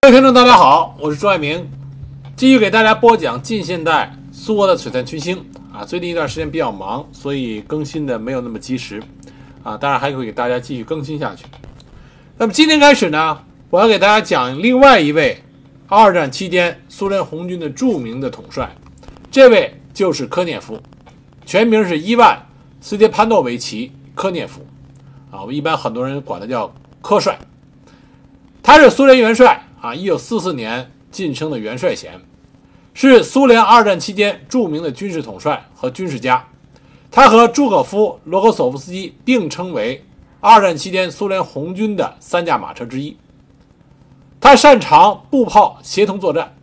[0.00, 1.68] 各位听众，大家好，我是朱爱明，
[2.36, 5.84] 继续给大家播讲近现代苏俄的璀璨群星啊。
[5.84, 9.02] 最近一段时间比较忙，所以更新的没有那么及时
[9.64, 9.76] 啊。
[9.76, 11.44] 当然还会给大家继续更新下去。
[12.36, 13.38] 那么今天开始呢，
[13.70, 15.42] 我要给大家讲另外一位
[15.88, 18.72] 二战期间苏联红军的著名的统帅，
[19.32, 20.80] 这位就是科涅夫，
[21.44, 22.36] 全名是伊万·
[22.80, 24.64] 斯捷潘诺维奇·科涅夫
[25.32, 26.72] 啊，我们一般很多人管他叫
[27.02, 27.36] 科帅。
[28.62, 29.60] 他是苏联元帅。
[29.88, 32.20] 啊，一九四四年晋升的元帅衔，
[32.92, 36.46] 是苏联二战期间著名的军事统帅和军事家。
[37.10, 40.04] 他和朱可夫、罗格索夫斯基并称为
[40.40, 43.16] 二战期间苏联红军的三驾马车之一。
[44.38, 46.54] 他擅长步炮协同作战，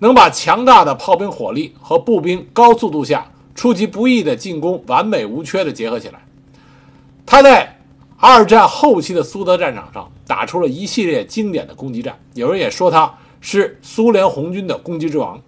[0.00, 6.18] 能把强大的炮兵火力和步兵高速度下出其不意的进攻完美无缺的结合起来。
[7.24, 7.78] 他在
[8.22, 10.08] 二战后期的苏德战场上。
[10.24, 13.12] 打出了一系列经典的攻击战，有人也说他
[13.42, 15.38] 是苏联红军的攻击之王。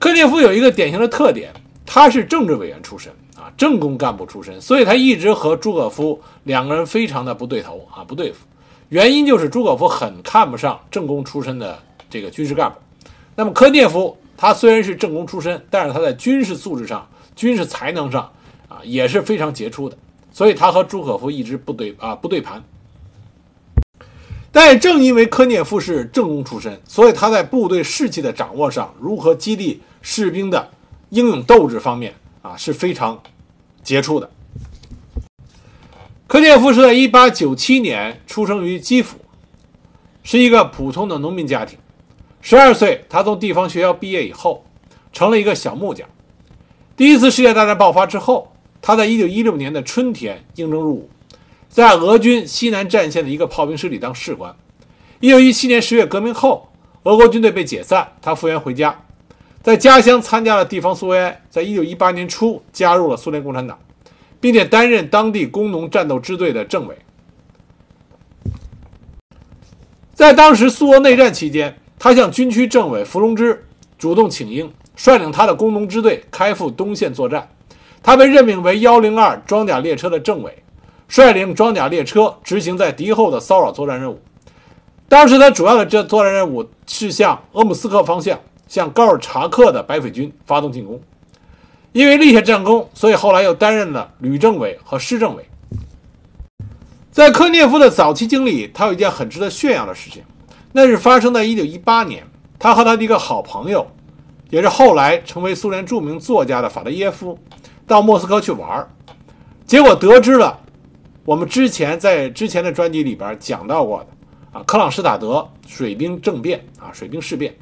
[0.00, 1.52] 科涅夫有一个典型的特点，
[1.86, 8.38] 他是政治委员出身啊，政工干部出身，所以他一直和朱可夫两个人非常的不对头啊，不对付。
[8.88, 11.78] 原因就是朱可夫很看不上政工出身的
[12.10, 12.76] 这个军事干部。
[13.36, 17.06] 那么科涅夫他虽然是政工出身，但是他在军事素质上、
[17.36, 18.28] 军事才能上
[18.68, 19.96] 啊也是非常杰出的，
[20.32, 22.62] 所以他和朱可夫一直不对啊不对盘。
[24.50, 30.70] 但正因为科涅夫是政工出身，所以他在部队士气的掌握上，如何激励士兵的
[31.08, 33.22] 英勇斗志方面啊是非常
[33.82, 34.30] 杰出的。
[36.26, 39.16] 科涅夫是在1897年出生于基辅，
[40.22, 41.78] 是一个普通的农民家庭。
[42.42, 44.64] 十二岁，他从地方学校毕业以后，
[45.12, 46.06] 成了一个小木匠。
[46.94, 48.51] 第一次世界大战爆发之后，
[48.82, 51.08] 他在1916年的春天应征入伍。
[51.68, 54.54] 在俄军西南战线的一个炮兵师里当士官。
[55.20, 56.68] 一九一七年十月革命后，
[57.04, 59.04] 俄国军队被解散，他复员回家，
[59.62, 61.40] 在家乡参加了地方苏维埃。
[61.48, 63.78] 在一九一八年初，加入了苏联共产党，
[64.40, 66.98] 并且担任当地工农战斗支队的政委。
[70.12, 73.64] 在当时苏俄内战期间，他向军区政委伏龙芝
[73.96, 77.48] 主动请缨，率领他的工农支队开赴东线作战。
[78.02, 80.56] 他被任命为幺零二装甲列车的政委。
[81.08, 84.18] 率领装甲列车执行在敌后的骚扰作战任务。
[85.10, 90.98] 当时他主要的这作战任务是向鄂木斯克方向，向高尔察克的白匪军发动进攻。
[91.92, 95.46] 因为立下战功，所以后来又担任了旅政委和师政委。
[97.10, 100.22] 在科涅夫的早期经历，他有一件很值得炫耀的事情，
[100.72, 102.26] 那是发生在1918年，
[102.58, 103.86] 他和他的一个好朋友，
[104.48, 107.38] 也是后来成为苏联著名作家的法德耶夫，
[107.86, 108.88] 到莫斯科去玩
[109.66, 110.58] 结果得知了。
[111.24, 114.06] 我们之前在之前的专辑里边讲到过的
[114.58, 117.54] 啊，克朗施塔德水兵政变啊，水兵事变。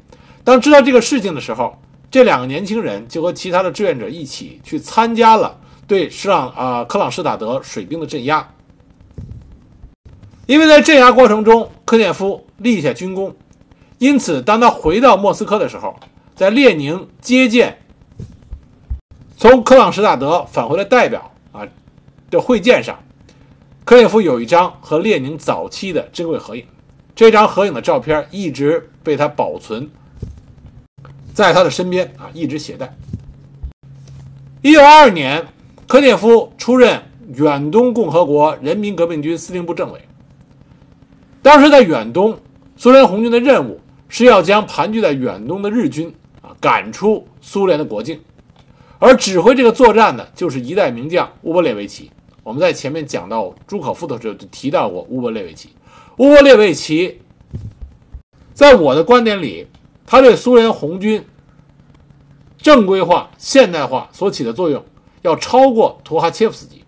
[0.43, 1.77] 当知道这个事情的时候，
[2.09, 5.55] 这两个年轻人就和其他的志愿者一起去参加了
[5.85, 8.45] 对施朗啊克朗施塔德水兵的镇压。
[10.47, 13.33] 因为在镇压过程中，科涅夫立下军功，
[13.99, 15.95] 因此当他回到莫斯科的时候，
[16.35, 17.77] 在列宁接见
[19.41, 21.67] 从克朗施塔德返回的代表啊
[22.29, 22.95] 的会见上。
[23.83, 26.63] 科涅夫有一张和列宁早期的珍贵合影，
[27.15, 29.89] 这张合影的照片一直被他保存
[31.33, 32.95] 在他的身边啊，一直携带。
[34.61, 35.43] 一九二二年，
[35.87, 37.01] 科涅夫出任
[37.33, 39.99] 远东共和国人民革命军司令部政委。
[41.41, 42.37] 当时在远东，
[42.77, 46.13] 苏联红军的任务是要将盘踞在远东的日军
[46.43, 48.21] 啊赶出苏联的国境，
[49.01, 52.11] 而指挥这个作战的就是一代名将乌波列维奇。
[52.43, 55.69] 我们在前面讲到朱可夫的时候就提到过乌波列维奇。
[56.17, 57.19] 乌波列维奇，
[58.53, 59.65] 在我的观点里，
[60.05, 61.25] 他对苏联红军
[62.59, 64.83] 正规化、现代化所起的作用
[65.23, 66.83] 要超过图哈切夫斯基。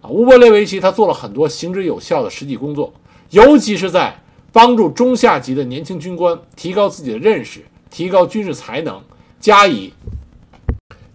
[0.00, 2.90] 啊，乌波列维奇他做了很多行之有效的实际工作，
[3.28, 4.18] 尤其是在
[4.52, 8.98] 帮助中下级的年轻军官提高自己的认识、提高军事才能，
[9.38, 9.92] 加以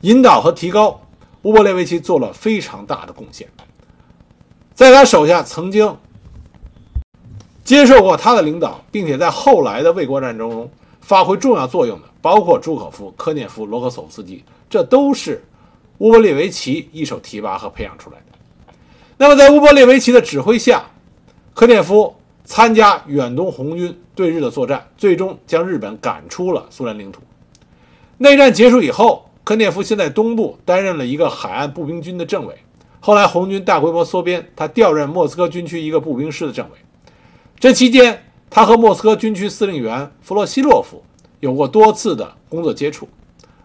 [0.02, 1.02] 引导和提高。
[1.44, 3.48] 乌波列维奇做了非常大的贡献，
[4.76, 5.98] 在他手下曾经
[7.64, 10.70] 接受过他的领导，并且在后来的卫国战争中
[11.00, 15.44] 发挥重要作用的，包括朱可夫、科涅夫、罗克索夫斯基，这都是
[15.98, 18.78] 乌波列维奇一手提拔和培养出来的。
[19.18, 20.84] 那么，在乌波列维奇的指挥下，
[21.56, 22.16] 科涅夫
[22.46, 27.20] 参加远东红军对日的作战，最终将日本赶出了苏联领土。
[28.20, 29.26] 内战结束以后。
[29.44, 32.56] 科涅夫先在东部担任了一个海岸步兵军的政委，
[33.00, 36.78] 后来红军大规模缩编，他调任莫斯科军区一个步兵师的政委。
[37.60, 41.04] 这期间，他和莫斯科军区司令员弗洛西洛夫
[41.40, 43.08] 有过多次的工作接触。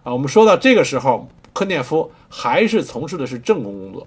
[0.03, 4.07] 啊，我们说到这个时候，科涅夫还是从事的是政工工作。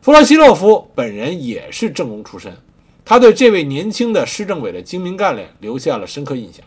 [0.00, 2.52] 弗洛西洛夫本人也是政工出身，
[3.04, 6.64] 他对这位年轻的市政委的精明干练留下了深刻印象。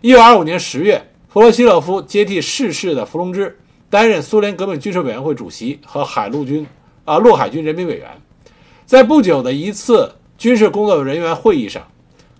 [0.00, 1.02] 一九二五年十月，
[1.34, 3.58] 弗洛西洛夫接替逝世的伏龙芝
[3.90, 6.64] 担任苏联革命军事委员会主席和海陆军
[7.04, 8.08] 啊陆海军人民委员。
[8.86, 10.08] 在不久的一次
[10.38, 11.82] 军事工作人员会议上，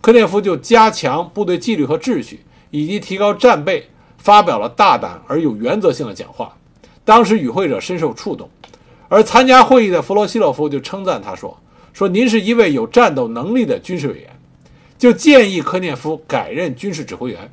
[0.00, 2.38] 科涅夫就加强部队纪律和秩序，
[2.70, 3.84] 以及提高战备，
[4.16, 6.56] 发表了大胆而有原则性的讲话。
[7.04, 8.48] 当时与会者深受触动。
[9.08, 11.58] 而参加会议的弗罗西洛夫就称赞他说
[11.92, 14.30] ：“说您是一位有战斗能力的军事委员，
[14.96, 17.50] 就建议科涅夫改任军事指挥员。”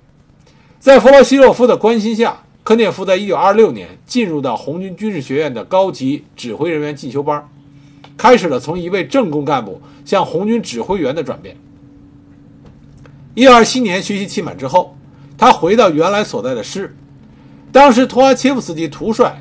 [0.81, 7.47] 在弗罗西洛夫的关心下，科涅夫在1926年进入到红军军事学院的高级指挥人员进修班，
[8.17, 11.55] 开始了从一位政工干部向红军指挥员的转变。
[13.35, 14.97] 1927年学习期满之后，
[15.37, 16.97] 他回到原来所在的师，
[17.71, 19.39] 当时托阿切夫斯基图帅。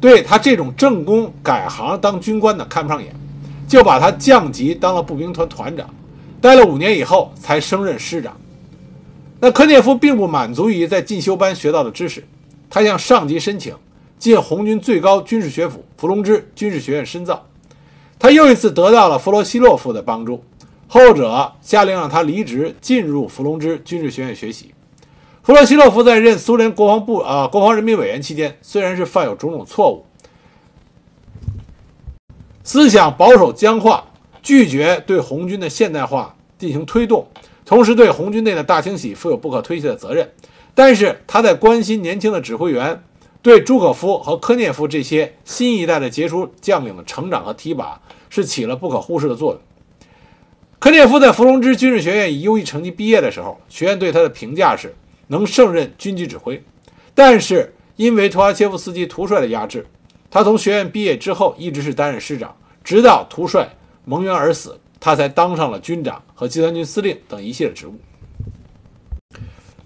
[0.00, 3.14] 对他这种政工改行当军官的看不上眼，
[3.68, 5.88] 就把他降级当了步兵团团长，
[6.40, 8.34] 待了五年以后才升任师长。
[9.40, 12.22] 那科涅夫并不满足于在进修班学到的知识，
[12.68, 13.74] 他向上级申请
[14.18, 17.42] 进红军最高军事学府伏龙芝军事学院深造。
[18.18, 20.44] 他又一次得到了弗罗西洛夫的帮助，
[20.86, 24.74] 后者下令让他离职，进入伏龙芝军事学院学习。
[25.42, 30.04] 弗罗西洛夫在任苏联国防部啊国防人民委员期间，虽然是犯有种种错误，
[32.62, 34.04] 思想保守僵化，
[34.42, 37.26] 拒绝对红军的现代化进行推动，
[37.70, 40.28] 同时对红军内的大清洗负有不可推卸的责任。
[40.74, 43.00] 但是他在关心年轻的指挥员，
[43.42, 49.60] 对朱可夫和科涅夫这些新一代的杰出将领的成长和提拔，是起了不可忽视的作用。
[50.80, 54.92] 科涅夫在伏龙芝军事学院以优异成绩毕业的时候，学院对他的评价是。
[55.28, 56.60] 能胜任军机指挥，
[57.14, 59.86] 但是因为图阿切夫斯基图帅的压制，
[60.28, 62.52] 他从学院毕业之后一直是担任师长，
[62.82, 63.68] 直到图帅
[64.04, 67.98] 蒙冤而死，他才当上了军长和集团军司令等一系列职务。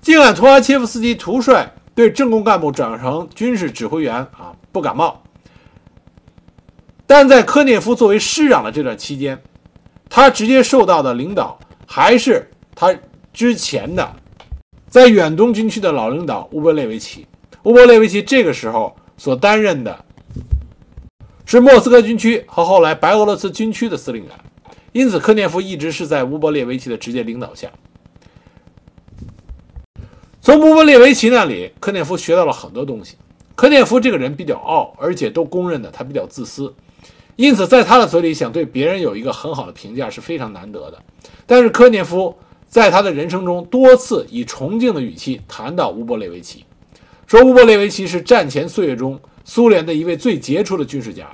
[0.02, 5.22] 尽管图阿切夫斯基图帅对政工干部转成军事指挥员啊不感冒，
[7.06, 9.40] 但在科涅夫作为师长的这段期间，
[10.11, 12.94] 他直接受到的领导还是他
[13.32, 14.17] 之前的。
[14.88, 17.26] 在远东军区的老领导乌波列维奇，
[17.62, 20.05] 乌波列维奇这个时候所担任的
[21.46, 24.32] 是莫斯科军区和后来白俄罗斯军区的司令员，
[24.94, 27.69] 因此科涅夫一直是在乌波列维奇的直接领导下。
[30.41, 33.17] 从乌波列维奇那里，科涅夫学到了很多东西。
[33.55, 36.73] 科涅夫这个人比较傲，而且都公认的他比较自私，
[37.37, 41.02] 因此在他的嘴里想对别人有一个很好的评价是非常难得的。
[41.44, 42.35] 但是科涅夫。
[42.67, 46.64] 在他的人生中，多次以崇敬的语气谈到乌波列维奇，
[47.25, 51.25] 说乌波列维奇是战前岁月中苏联的一位最杰出的军事家，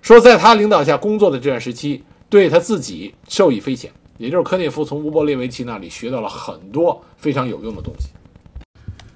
[0.00, 2.04] 说在他领导下工作的这段时期，
[2.36, 3.90] 对他自己受益匪浅。
[4.18, 8.08] 也就是科涅夫从乌波列维奇那里学到了很多非常有用的东西。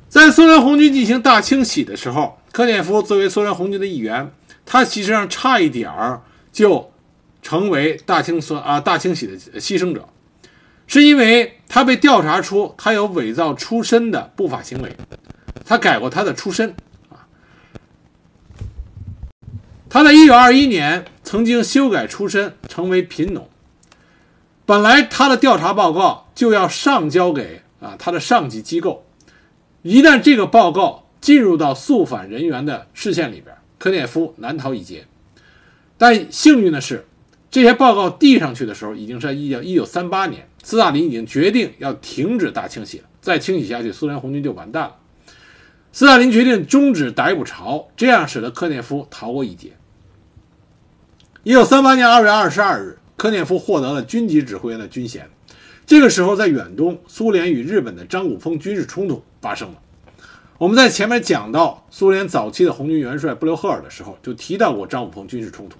[0.08, 4.32] 在苏联红军进行大清洗的时候，科涅夫作为苏联红军的一员，
[4.64, 6.90] 他其实上差一点儿就
[7.42, 10.08] 成为大清所啊大清洗的牺牲者。
[10.86, 14.96] 是因为他被调查出他有伪造出身的不法行为，
[15.64, 16.74] 他改过他的出身
[17.10, 17.24] 啊。
[19.88, 23.48] 他在一九二一年曾经修改出身，成为贫农。
[24.66, 29.06] 本来他的调查报告就要上交给啊他的上级机构，
[29.82, 35.06] 一旦这个报告进入到肃反人员的视线里边，科涅夫难逃一劫。
[35.96, 37.06] 但幸运的是，
[37.48, 40.48] 这些报告递上去的时候，已经是一九一九三八年。
[40.64, 44.96] 斯大林已经决定要停止大清洗了，再清洗下去，苏联红军就完蛋了。
[45.92, 49.70] 斯大林决定终止逮捕潮，这样使得科涅夫逃过一劫。
[51.42, 55.26] 一九三八年二月二十二日，科涅夫获得了军级指挥员的军衔。
[55.86, 59.74] 这个时候，在远东，苏联与日本的张古峰军事冲突发生了。
[60.58, 65.78] 我们在前面讲到苏联早期的红军元帅布留赫尔的时候，就提到过张古峰军事冲突。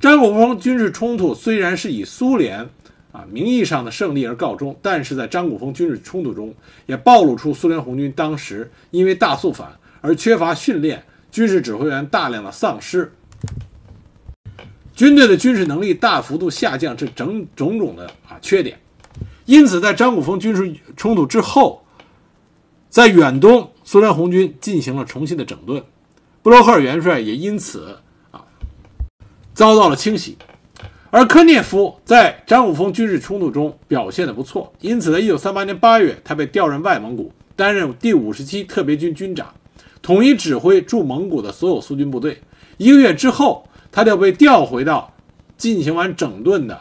[0.00, 2.66] 张古峰军事冲突虽然是以苏联。
[3.12, 6.52] 啊，名义上的胜利而告终，但是在张古峰军事冲突中，
[6.86, 9.68] 也暴露出苏联红军当时因为大肃反
[10.00, 13.12] 而缺乏训练，军事指挥员大量的丧失，
[14.94, 18.78] 军队的军事能力大幅度下降，这整种种的啊缺点。
[19.44, 21.84] 因此，在张古峰军事冲突之后，
[22.88, 25.82] 在远东，苏联红军进行了重新的整顿，
[26.42, 27.98] 布洛赫尔元帅也因此
[28.30, 28.44] 啊
[29.52, 30.38] 遭到了清洗。
[31.10, 39.52] 而科涅夫在张五峰军事冲突中表现的不错，因此在1938年8月，他被调任外蒙古，担任第五十七特别军军长，
[40.02, 42.40] 统一指挥驻蒙古的所有苏军部队。
[42.78, 45.14] 一个月之后，他就被调回到
[45.56, 46.80] 进行完整顿的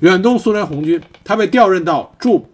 [0.00, 2.46] 远东苏联红军，他被调任到驻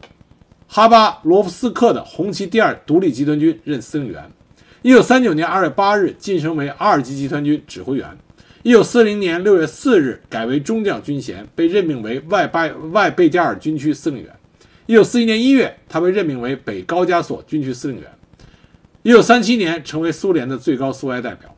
[0.69, 4.23] 哈巴罗夫斯克的红旗第二独立集团军任司令员。
[4.85, 8.07] 1939年2月8日晋升为二级集团军指挥员。
[8.63, 14.33] 一九四零年六月四日改为中将军衔，被任命为外拜外贝加尔军区司令员。
[14.87, 18.09] 一九四一年一月，他被任命为北高加索军区司令员。
[19.03, 21.53] 一九三七年，成为苏联的最高苏维埃代表。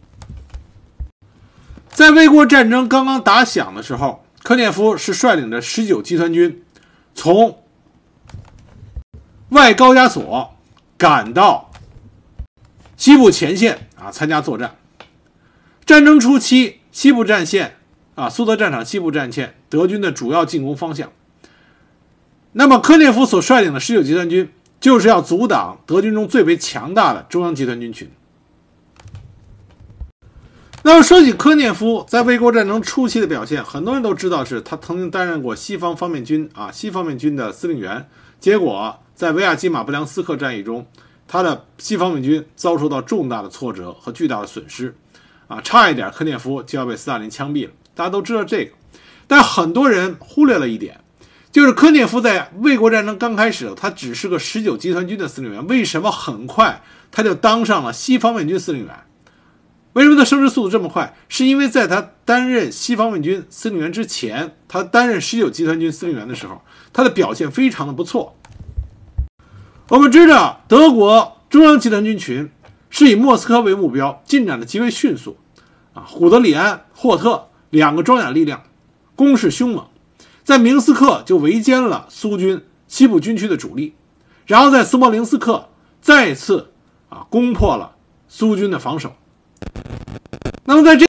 [1.93, 6.65] 在卫国战争刚刚打响的时候，科涅夫是率领着十九集团军
[7.15, 7.63] 从
[9.51, 10.55] 外高加索
[10.99, 11.71] 赶到
[12.97, 14.77] 西部前线啊，参加作战。
[15.87, 16.81] 战争初期。
[16.93, 17.77] 西部战线，
[18.17, 21.11] 啊，苏德战场西部战线，德军的主要进攻方向。
[22.53, 28.11] 那么，科涅夫所率领的十九集团军，就是要阻挡德军中最为强大的中央集团军群。
[30.85, 38.09] 那么，说起科涅夫在卫国战争初期的表现，很多人都知道是他曾经担任过西方方面军啊，西方面军的司令员。
[38.41, 40.85] 结果，在维亚基马布良斯克战役中，
[41.29, 44.93] 他的西方面军遭受到重大的挫折和巨大的损失。
[45.47, 47.73] 啊，差一点，科涅夫就要被斯大林枪毙了。
[47.95, 48.73] 大家都知道这个，
[49.29, 50.99] 但很多人忽略了一点，
[51.53, 58.97] 就是科涅夫在卫国战争刚开始，他只是个十九集团军的司令员，为什么很快他就当上了西方面军司令员？
[59.95, 61.15] 为什么他升职速度这么快？
[61.29, 68.35] 是因为在他担任西方面军司令员之前，他担任十九集团军司令员的时候，他的表现非常的不错。
[69.89, 72.51] 我们知道，德国中央集团军群
[72.89, 75.37] 是以莫斯科为目标，进展的极为迅速。
[75.93, 78.63] 啊，虎德里安、霍特两个装甲力量
[79.15, 79.87] 攻势凶猛，
[80.43, 83.95] 在明斯克就围歼了苏军西部军区的主力，
[84.47, 85.69] 然后在斯摩棱斯克
[86.01, 86.73] 再次
[87.11, 87.97] 啊攻破了
[88.27, 89.13] 苏军的防守。
[90.65, 91.07] 那么在这，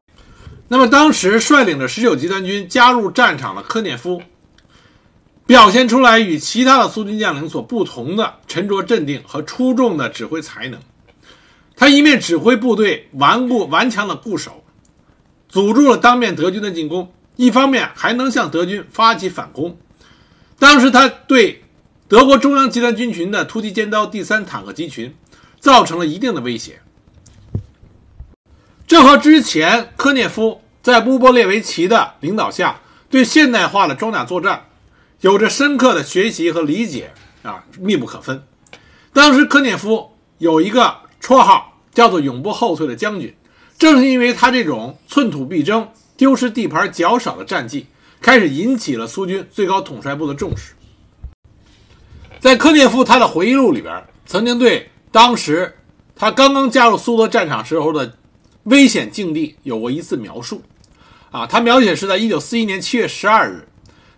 [0.67, 4.22] 那么当时率领着十九集团军加入战场的科涅夫，
[5.45, 10.79] 表现出来与其他的苏军将领所不同的沉着镇定和出众的指挥才能。
[11.75, 14.63] 他一面指挥部队顽固顽强的固守。
[15.50, 19.77] 阻住了当面德军的进攻，一方面还能向德军发起反攻。
[20.57, 21.63] 当时他对
[22.07, 25.15] 德国中央集团军群的突击尖刀第三坦克集群
[25.60, 26.81] 造成了一定的威胁。
[28.93, 34.67] 这和之前科涅夫在乌波列维奇的领导下对现代化的装甲作战
[35.21, 38.43] 有着深刻的学习和理解啊密不可分。
[39.12, 43.35] 当时科涅夫有一个绰号叫做“永不后退的将军”。
[43.79, 47.88] 正是因为他这种寸土必争、丢失地盘较少的战绩，
[48.21, 50.75] 开始引起了苏军最高统帅部的重视。
[52.39, 55.79] 在科涅夫他的回忆录里边，曾经对当时
[56.15, 58.19] 他刚刚加入苏德战场时候的
[58.63, 60.62] 危险境地有过一次描述。
[61.32, 63.67] 啊，他描写是在1941年7月12日，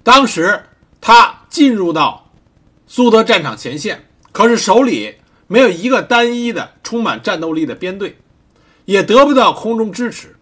[0.03, 0.63] 当时
[0.99, 2.29] 他进入到
[2.87, 5.15] 苏德战场前线，可是手里
[5.47, 8.17] 没有一个单一的、充满战斗力的编队。
[8.85, 10.35] 也得不到空中支持，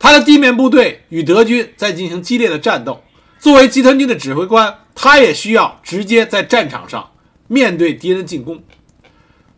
[0.00, 3.00] 他的地面部队与德军在进行激烈的战斗。
[3.38, 7.08] 作为集团军的指挥官，他也需要直接在战场上
[7.46, 8.60] 面对敌人进攻。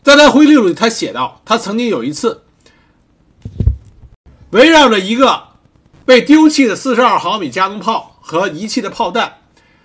[0.03, 2.43] 在他回忆录里，他写道：“他曾经有一次，
[4.51, 5.49] 围绕着一个
[6.07, 9.41] 被丢弃的四十二毫米加农炮和遗弃的炮弹，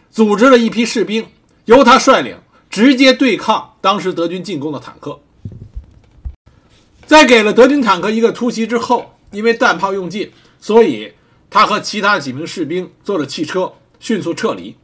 [0.09, 1.27] 组织了一批士兵，
[1.65, 2.37] 由他率领，
[2.69, 5.19] 直接对抗当时德军进攻的坦克。”
[7.05, 11.13] 在给了德军坦克一个突袭之后，因为弹炮用尽，所以
[11.49, 14.77] 他和其他几名士兵坐着汽车迅速撤离。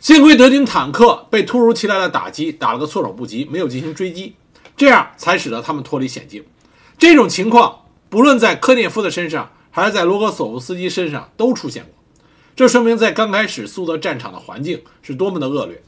[0.00, 4.34] 幸亏德军坦克被突如其来的打击打了个措手不及，没有进行追击，
[4.76, 6.44] 这样才使得他们脱离险境。
[6.98, 11.92] 这种情况不论在科涅夫的身上，还是在罗格索夫斯基身上都出现过，
[12.54, 15.82] 这说明在刚开始苏德战场的环境是多么的恶劣。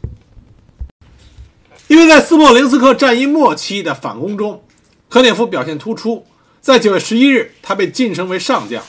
[1.86, 4.62] 因为在斯莫棱斯克战役末期的反攻中，
[5.08, 6.26] 科涅夫表现突出。
[6.60, 8.82] 在九月十一日，他被晋升为上将。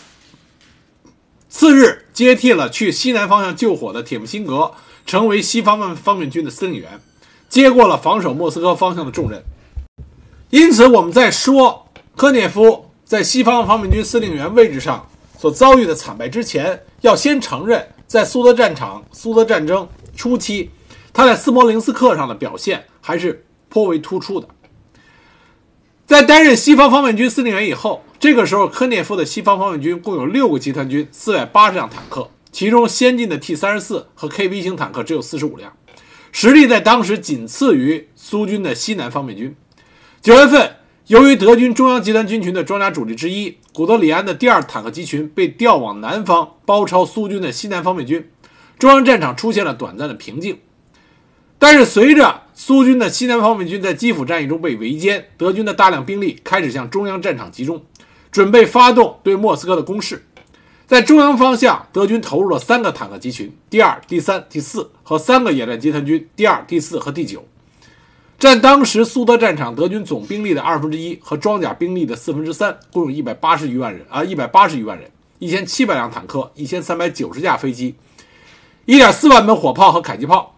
[1.48, 4.74] 次日，接替了去西南方向救火的铁木辛格，
[5.06, 7.00] 成为西方面方面军的司令员，
[7.48, 9.42] 接过了防守莫斯科方向的重任。
[10.50, 11.79] 因此，我们在说
[12.20, 15.08] 科涅夫在西方方面军司令员位置上
[15.38, 20.70] 所遭遇的惨败之前，要先承认，在苏德战场、苏德战争初期。
[21.14, 24.46] 他在斯摩棱斯克上的表现还是颇为突出的。
[26.06, 35.72] 在担任西方方面军司令员以后，这个时候科涅夫的西方方面军共有六个集团军，四百八十辆坦克，其中先进的 T 三十四和 KV 型坦克只有四十五辆，
[36.34, 39.56] 实力在当时仅次于苏军的西南方面军。
[40.22, 40.76] 九月份，
[41.10, 48.30] 由于德军中央集团军群的装甲主力之一古德里安的第二坦克集群被调往南方包抄苏军的西南方面军，
[48.78, 50.60] 中央战场出现了短暂的平静。
[51.58, 57.84] 但是，随着苏军的西南方面军在基辅战役中被围歼，德军的大量兵力开始向中央战场集中，
[58.32, 60.28] 准备发动对莫斯科的攻势。
[60.86, 67.44] 在中央方向，德军投入了三个坦克集群，第二、第三、第四和三个野战集团军，第二、第四和第九，
[68.40, 77.96] 占当时苏德战场德军总兵力的二分之一和装甲兵力的四分之三，共有一百八十余万人啊，一百八十余万人，一千七百辆坦克，一千三百九十架飞机，
[78.86, 80.56] 一点四万门火炮和迫击炮。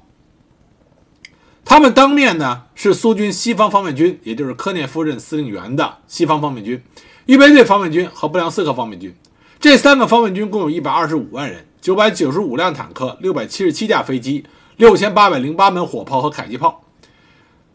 [1.65, 6.79] 他们当面呢是苏军西方方面军，也就是科涅夫任司令员的西方方面军、
[7.25, 9.11] 预备队方面军和布良斯克方面军。
[9.59, 14.45] 这三个方面军共有一百二十五万人、九百九十五辆坦克、六百七十七架飞机、
[14.77, 16.83] 六千八百零八门火炮和迫击炮。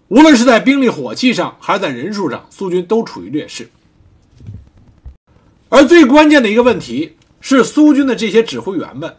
[0.08, 3.68] 无论是在兵力、火器上，还是在人数上，苏军都处于劣势。
[5.68, 9.16] 而最关键的一个问题是，苏军的这些指挥员们，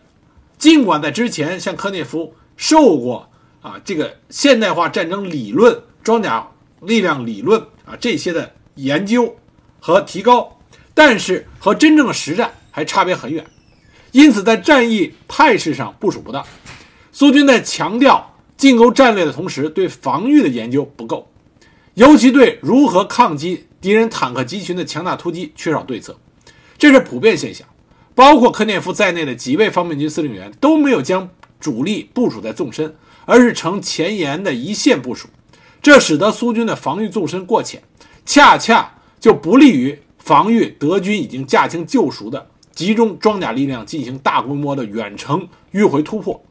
[0.58, 3.30] 尽管在之前向科涅夫受过。
[3.60, 6.48] 啊，这个现代化战争理论、装甲
[6.80, 9.36] 力量理论啊，这些的研究
[9.82, 10.58] 和提高，
[10.94, 13.46] 但是和真正的实战还差别很远，
[14.14, 16.46] 因此在战役态势上部署不当。
[17.12, 21.30] 苏军在强调进攻战略的同时，对防御的研究不够，
[21.94, 26.18] 尤其对如何抗击敌人坦克集群的强大突击缺少对策，
[26.78, 27.68] 这是普遍现象。
[28.14, 32.96] 包括科涅夫在内的几位方面军司令员都没有将主力部署在纵深。
[33.30, 35.28] 而是呈前沿的一线部署，
[35.82, 37.84] 这使得苏军的防御纵深过浅，
[38.26, 46.42] 恰恰就不利于防御德军已经驾轻就熟的集中装甲力量进行大规模的远程迂回突破。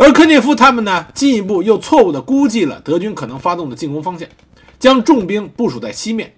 [0.00, 4.26] 而科涅夫他们呢，进一步又错误地估计了德军可能发动的进攻方向，
[4.78, 6.32] 将重兵部署在西面，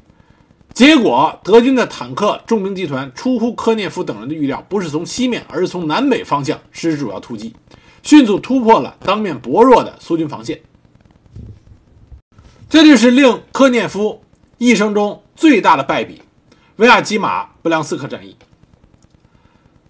[0.75, 7.55] 结果德军的坦克重兵集团出乎科涅夫等人的预料，不是从西面，而是从南北方向实施主要突击。
[8.03, 10.61] 迅速突破了当面薄弱的苏军防线，
[12.69, 14.25] 这就是令科涅夫
[14.59, 16.21] 一生中最大的败笔——
[16.79, 18.37] 维亚基马布良斯克战役。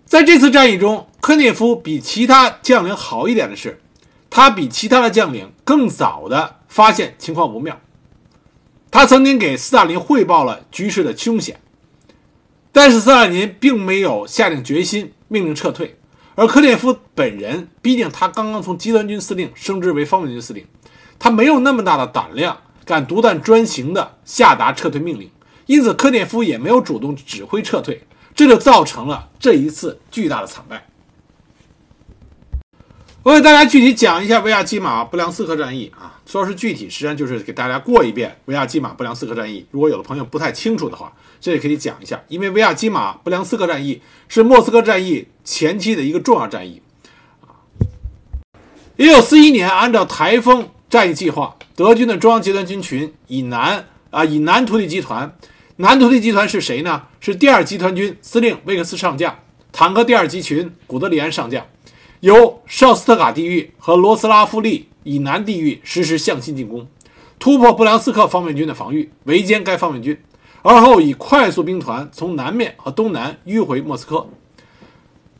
[0.05, 3.81] 在这次战役中，科涅夫比其他将领好一点的是，
[4.29, 7.81] 他比其他的将领更早的发现情况不妙。
[8.91, 11.61] 他曾经给斯大林汇报了局势的凶险，
[12.73, 15.97] 但是斯大林并没有下定决心命令撤退。
[16.35, 20.67] 而科列夫本人，毕竟他刚刚从集团军司令升职为方面军司令，
[21.21, 25.31] 他没有那么大的胆量，敢独断专行的下达撤退命令，
[25.67, 28.03] 因此科列夫也没有主动指挥撤退，
[28.35, 30.85] 这就造成了这一次巨大的惨败。
[33.25, 39.65] 我给大家具体讲一下维亚基马布良斯克战役啊，说是具体，实际上就是给大家过一遍维亚基马布良斯克战役。
[39.71, 46.83] 如果有的朋友不太清楚的话，这里可以讲一下，因为维亚基马布良斯克战役是莫斯科战役前期的一个重要战役
[47.43, 47.63] 啊。
[48.97, 55.33] 一九四一年，按照台风战役计划，德军的中央集团军群以南啊，以南突地集团，
[55.77, 57.05] 南突地集团是谁呢？
[57.21, 59.39] 是第二集团军司令威克斯上将，
[59.71, 61.65] 坦克第二集群古德里安上将。
[62.23, 66.87] 由绍斯特卡地域和罗斯拉夫利以南地域实施向心进攻，
[67.41, 70.17] 突破布良斯克方面军的防御，围歼该方面军，
[70.63, 74.29] 而后以快速兵团从南面和东南迂回莫斯科。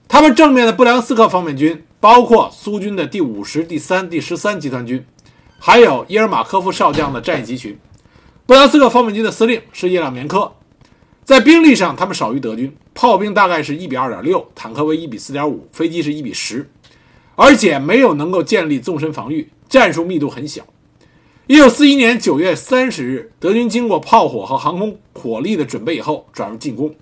[0.09, 5.07] 他们正面的布良斯克方面军包括苏军的第五十、第三、第十三集团军，
[5.61, 7.79] 还有伊尔马科夫少将的战役集群。
[8.45, 10.53] 布良斯克方面军的司令是叶亮棉科，
[11.25, 12.75] 在兵力上他们少于德军。
[12.95, 16.69] 炮兵大概是一比二点六，坦克为一比四点五，飞机是一比十，
[17.37, 20.63] 而且没有能够建立纵深防御，战术密度很小。
[21.47, 26.95] 一九四一年九月三十日，德军经过炮火和航空火力的准备以后，转入进攻。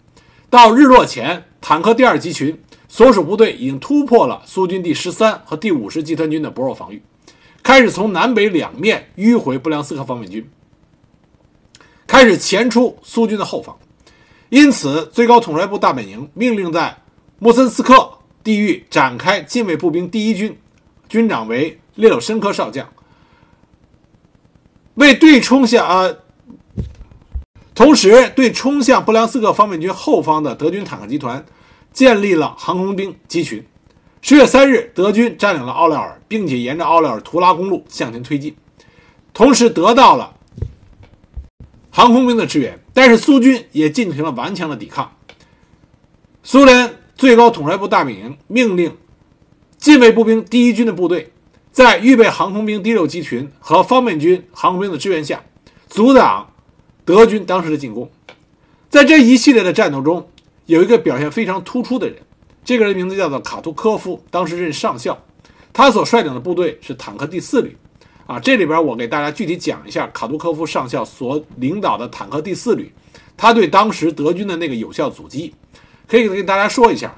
[0.49, 2.57] 到日落前，坦克第二集群
[2.89, 7.03] 所属部队已经突破了苏军第十三和第五十集团军的薄弱防御，
[7.65, 10.49] 开始从南北两面迂回布良斯克方面军，
[12.07, 13.77] 开始前出苏军的后方。
[14.51, 16.99] 因此，最高统帅部大本营命令在
[17.39, 20.59] 莫森斯克地域展开近卫步兵第一军，
[21.09, 22.89] 军长为列柳申科少将，
[24.95, 26.19] 为对冲向呃，
[27.75, 31.45] 同时对冲向布良斯克方面军后方的德军坦克集团
[31.93, 33.65] 建立了航空兵集群。
[34.21, 38.57] 十月三日，德军占领了奥廖尔，并且沿着奥廖尔图拉公路向前推进，
[39.33, 40.35] 同时得到了
[41.91, 45.17] 航空兵的支援，但是苏军也进行了顽强的抵抗。
[46.43, 48.97] 苏联最高统帅部大本营命令
[49.77, 51.33] 近卫步兵第一军的部队，
[51.71, 55.43] 在预备航空兵第六集群和方面军航空兵的支援下，
[55.89, 56.53] 阻挡
[57.05, 58.11] 德军当时的进攻。
[58.89, 60.29] 在这一系列的战斗中，
[60.67, 62.17] 有一个表现非常突出的人，
[62.65, 65.23] 这个人名字叫做卡图科夫，当时任上校，
[65.73, 67.77] 他所率领的部队是坦克第四旅。
[68.31, 72.93] 啊，这里边我给大家具体讲一下卡杜科夫上校所领导的坦克第四旅，
[73.37, 75.53] 他对当时德军的那个有效阻击，
[76.07, 77.13] 可以跟大家说一下，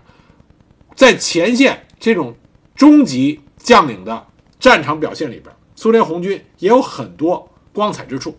[0.96, 2.34] 在前线这种
[2.74, 4.26] 中级将领的
[4.58, 8.34] 战场表现里边，苏联红军也有很多光彩之处。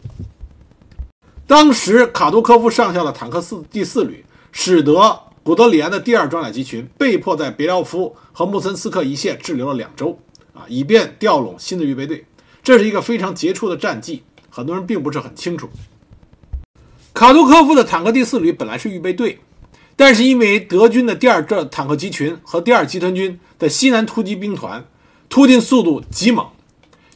[1.46, 10.18] 当时卡杜科夫上校的坦克四第四旅，使得古德里安的第二装甲集群被迫在别廖夫和穆森斯克一线滞留了两周，
[10.56, 12.26] 啊，以便调拢新的预备队。
[12.64, 15.70] 这是一个非常杰出的战绩，很多人并不是很清楚。
[17.14, 19.40] 卡图科夫的坦克第四旅本来是预备队，
[19.98, 24.86] 但是因为德军的第二这坦克集群和第二集团军的西南突击兵团
[25.28, 26.48] 突进速度极猛，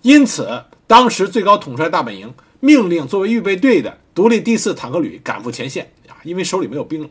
[0.02, 7.10] 因此当时最高统帅大本营命令作为预备队的独立第四坦克旅赶赴前线啊，因为手里没有兵了。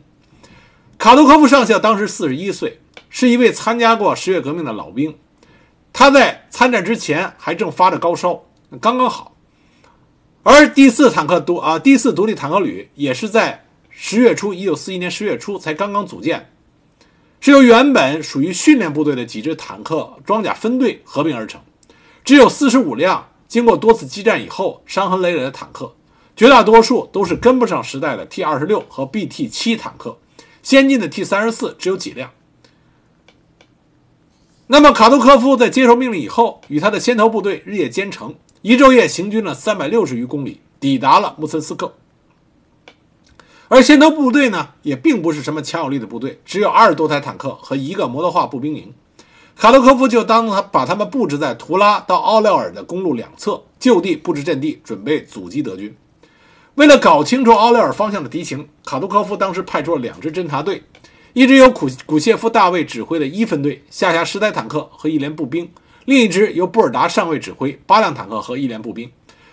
[0.99, 5.15] 卡图科夫上校当时四十一岁，是一位参加过十月革命的老兵。
[5.99, 8.43] 他在参战之前还正发着高烧，
[8.79, 9.35] 刚刚好。
[10.43, 16.51] 而第四坦克独啊第四独立坦克旅也是在十月初，一九四一年十月初才刚刚组建，
[17.39, 21.59] 是由原本属于训练部队的几支坦克装甲分队合并而成，
[22.23, 25.95] 只有四十五辆经过多次激战以后伤痕累累的坦克，
[26.35, 30.19] 绝大多数都是跟不上时代的 T 二十六和 BT 七坦克，
[30.61, 32.29] 先进的 T 三十四只有几辆。
[34.69, 41.93] 那么卡杜科夫在接受命令以后，与他的先头部队日夜兼程，一昼夜行军了三百六十余公里，抵达了穆森斯克。
[43.69, 48.93] 而先头部队呢，也并不是什么强有力的部队，只有二十多台坦克和一个摩托化步兵营。
[49.55, 55.95] 卡杜科夫就当他把他们布置在图拉到奥廖尔的公路两侧，就地布置阵地，准备阻击德军。
[56.75, 60.83] 为了搞清楚奥廖尔方向的敌情，卡杜科夫当时派出了两支侦察队。
[61.37, 65.67] 一支由古古谢夫大尉指挥的一分队，下辖十台坦克和一连步兵；
[66.05, 69.07] 另一支由布尔达上尉指挥，八辆坦克和一连步兵。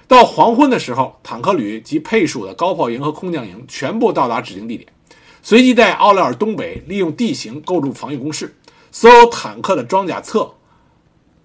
[0.08, 4.88] 到黄昏的时候，坦克旅及配属的高炮营和空降营全部到达指定地点，
[5.42, 8.56] 随即在奥莱尔东北利用地形构筑防御工事，
[8.90, 10.54] 所有坦克的装甲侧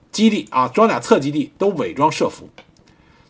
[0.09, 2.47] 基地啊，装甲侧基地都伪装设伏。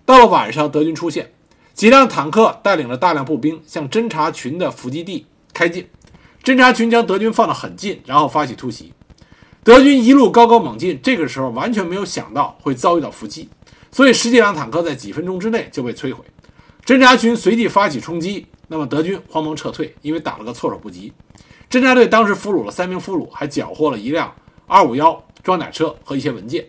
[0.06, 1.32] 到了晚上，德军出现，
[1.74, 5.88] 几辆坦克带领着大量步兵向侦察群的伏击地开进。
[6.50, 8.92] 侦察群将德军放得很近，然后发起突袭。
[9.64, 13.48] 德军一路高高猛进，这个时候完全没有想到会遭遇到伏击，
[13.92, 16.26] 所以十几辆坦克在几分钟之内就被摧毁。
[16.84, 21.14] 侦察群随即发起冲击，那么德军慌忙撤退，因为打了个措手不及。
[21.70, 24.34] 侦察队当时俘虏了三名俘虏，还缴获了一辆
[24.66, 26.66] 二五幺装甲车和一些文件。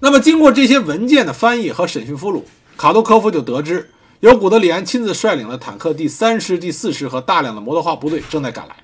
[0.00, 2.42] 那么经过这些文件的翻译和审讯俘虏，
[2.76, 3.88] 卡多科夫就得知。
[4.22, 8.76] 由古德里安亲自率领的坦克第三师、第四师和大量的摩托化部队正在赶来，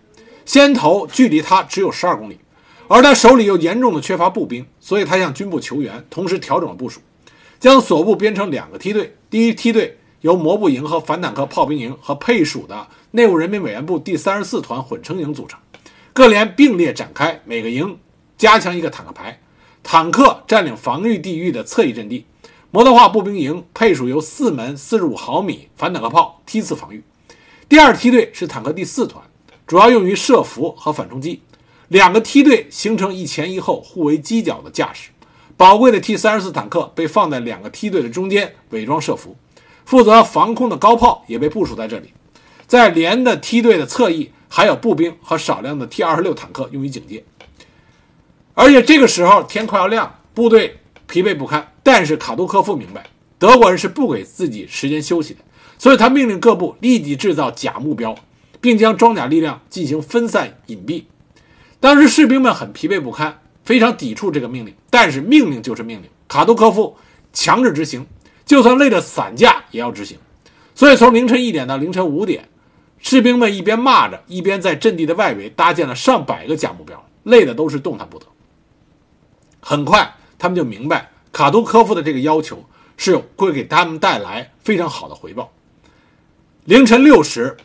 [0.44, 2.40] 先头距离他只有十二公里，
[2.88, 7.00] 而他手里又严重的缺乏步兵，所以他向军部求援，同时调整了部署，
[7.60, 9.14] 将所部编成两个梯队。
[9.30, 15.56] 第一梯队由摩步营和反坦克炮兵营和配属的内务人民委员部第三十四团混成营组成，
[16.12, 17.96] 各连并列展开，每个营
[18.36, 19.40] 加强一个坦克排，
[19.84, 22.26] 坦克占领防御地域的侧翼阵地。
[22.70, 27.02] 摩托化步兵营配属由四门四十五毫米反坦克炮梯次防御。
[27.66, 29.24] 第二梯队是坦克第四团，
[29.66, 31.40] 主要用于设伏和反冲击。
[31.88, 35.08] 两个梯队形成一前一后互为犄角的架势。
[35.56, 39.34] 宝贵的 T 三十四坦克被放在两个梯队的中间，伪装设伏。
[39.86, 42.12] 负责防空的高炮也被部署在这里。
[42.66, 47.24] 在连的梯队的侧翼还有步兵和少量的 T 二十六坦克用于警戒。
[48.52, 50.78] 而且这个时候天快要亮，部队
[51.08, 51.72] 疲惫不堪。
[51.82, 53.06] 但是卡杜科夫明白，
[53.38, 55.40] 德国人是不给自己时间休息的，
[55.78, 58.14] 所以他命令各部立即制造假目标，
[58.60, 61.04] 并将装甲力量进行分散隐蔽。
[61.80, 64.74] 当时士兵们很疲惫不堪，非常抵触这个命令。
[64.90, 66.96] 但是命令就是命令，卡杜科夫
[67.32, 68.06] 强制执行，
[68.44, 70.18] 就算累得散架也要执行。
[70.74, 72.48] 所以从凌晨一点到凌晨五点，
[72.98, 78.26] 士兵们一边骂着，一边在阵地的外围搭建了上百个假目标，累的都是动弹不得。
[79.60, 81.10] 很快，他们就明白。
[81.32, 82.64] 卡图科夫的这个要求
[82.96, 85.52] 是会给他们带来非常好的回报。
[86.64, 87.56] 凌晨六时，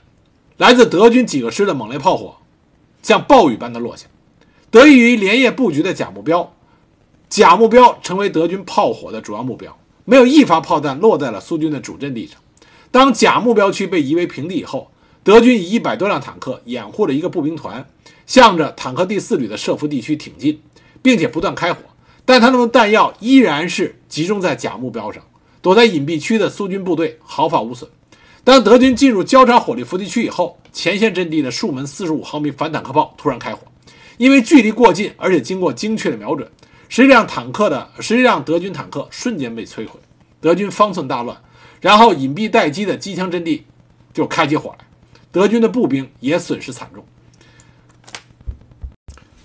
[0.57, 2.35] 来自德军几个师的猛烈炮火
[3.01, 4.07] 像暴雨般的落下。
[4.69, 6.55] 得益于连夜布局的假目标，
[7.29, 12.39] 假目标成为德军炮火的主要目标，没有一发炮弹落在了苏军的主阵地上。
[12.91, 14.91] 当假目标区被夷为平地以后，
[15.23, 17.87] 德军以一百多辆坦克掩护着一个步兵团，
[18.25, 20.61] 向着坦克第四旅的设伏地区挺进，
[21.01, 21.81] 并且不断开火。
[22.25, 25.23] 但他们的弹药依然是集中在假目标上，
[25.61, 27.89] 躲在隐蔽区的苏军部队毫发无损。
[28.43, 33.61] 当德军进入交叉火力伏击区以后，前线阵地的数门四十五毫米反坦克炮突然开火，
[34.17, 36.49] 因为距离过近，而且经过精确的瞄准，
[36.89, 39.99] 十辆坦克的十辆德军坦克瞬间被摧毁，
[40.41, 41.37] 德军方寸大乱。
[41.79, 43.65] 然后隐蔽待机的机枪阵地
[44.13, 44.85] 就开起火来，
[45.31, 47.05] 德军的步兵也损失惨重，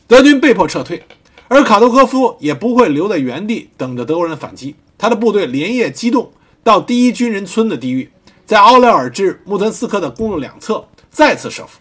[0.06, 1.02] 德军被迫撤退，
[1.48, 6.30] 而卡托科夫也不会留在原地等着德国人反击，他的部队连夜机动
[6.62, 8.11] 到第一军人村的地域。
[8.46, 11.78] 在奥廖尔至穆岑斯克的公路两侧再次设伏，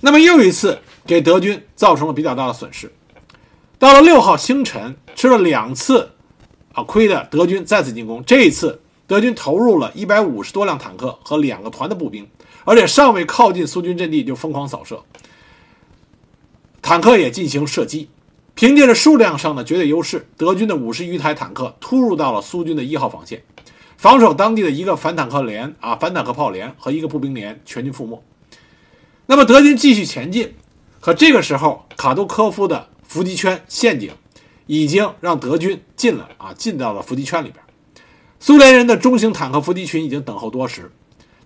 [0.00, 2.92] 那么又一次给德军造成了比较大的损失。
[3.76, 6.12] 到了六号清晨，吃了两次
[6.74, 12.24] 啊亏的德军再次进攻，这一次德军投入了一百五十多辆坦克和两个团的步兵，
[12.64, 15.02] 而且尚未靠近苏军阵地就疯狂扫射，
[16.86, 18.10] 坦克也进行射击。
[18.54, 23.42] 凭借着数量上的绝对优势，德军的五十余台坦克突入到了苏军的一号防线，
[23.96, 28.22] 防守当地的一个反坦克连啊反坦克炮连和一个步兵连全军覆没。
[29.24, 30.54] 那么德军继续前进，
[31.00, 34.12] 可这个时候卡杜科夫的伏击圈陷阱
[34.66, 37.64] 已经让德军进了啊进到了伏击圈里边。
[38.38, 40.92] 苏联人的中型坦克伏击群已经等候多时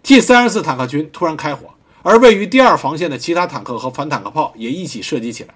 [0.02, 1.70] ，T 三十四坦克群突然开火，
[2.08, 5.52] 而位于第二防线的其他坦克和反坦克炮也一起射击起来。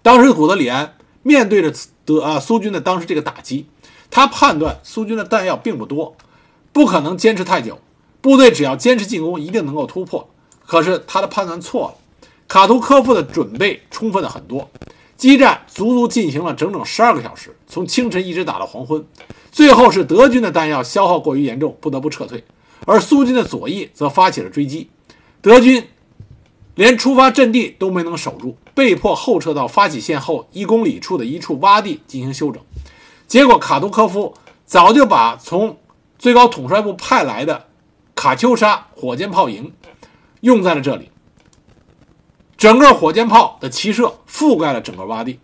[0.00, 3.66] 当时古德里安面对着德啊苏军的当时这个打击，
[4.12, 6.16] 他判断苏军的弹药并不多，
[6.72, 7.80] 不可能坚持太久，
[8.20, 10.30] 部队只要坚持进攻，一定能够突破。
[10.64, 11.94] 可是他的判断错了，
[12.46, 14.70] 卡图科夫的准备充分了很多，
[15.16, 19.04] 激战足足进行了整整十二个小时，从清晨一直打到黄昏，
[19.50, 22.44] 最后是德军的弹药消耗过于严重，不得不撤退，
[22.86, 24.88] 而苏军的左翼则发起了追击，
[25.40, 25.88] 德军。
[26.76, 32.60] 连出发阵地都没能守住，被迫后撤到发起线后一公里处的一处洼地进行休整。
[33.28, 34.34] 结果，卡杜科夫
[34.66, 35.78] 早就把从
[36.18, 37.68] 最高统帅部派来的
[38.16, 39.72] 卡秋莎火箭炮营
[40.40, 41.12] 用在了这里，
[42.56, 45.38] 整个火箭炮的齐射覆盖了整个洼地。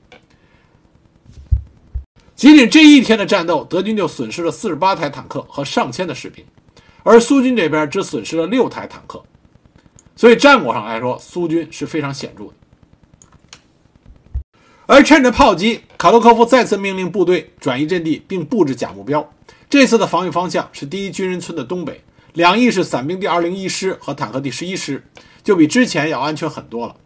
[2.34, 6.44] 仅仅这一天的战斗，德军就损失了四十八台坦克和上千的士兵，
[7.02, 9.22] 而苏军这边只损失了六台坦克。
[10.16, 12.52] 所以战果上来说，苏军是非常显著的。
[14.86, 19.32] 而趁着炮击，卡洛科夫再次命令部队转移阵地，并布置假目标。
[19.68, 22.02] 这次的防御方向是第一军人村的东北，
[22.34, 25.04] 两翼是伞兵第二零一师和坦克第十一师，
[25.44, 26.96] 就比之前要安全很多了。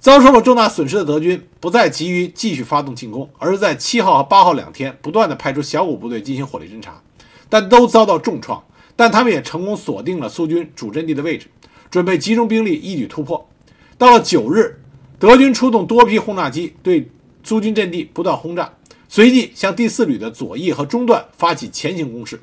[0.00, 7.02] 遭受了重大损失的德军不再急于继续发动进攻，而是在七号和八号两天不断的派出小股部队进行火力侦察，
[7.48, 8.64] 但都遭到重创。
[8.98, 11.46] 但他们也成功锁定了苏军主阵地的位置。
[11.88, 13.48] 准备集中兵力一举突破。
[13.96, 14.76] 到了九日，
[15.20, 17.08] 德军出动多批轰炸机对
[17.44, 18.68] 苏军阵地不断轰炸，
[19.08, 22.40] 随即向第四旅的左翼和中段发起前行攻势。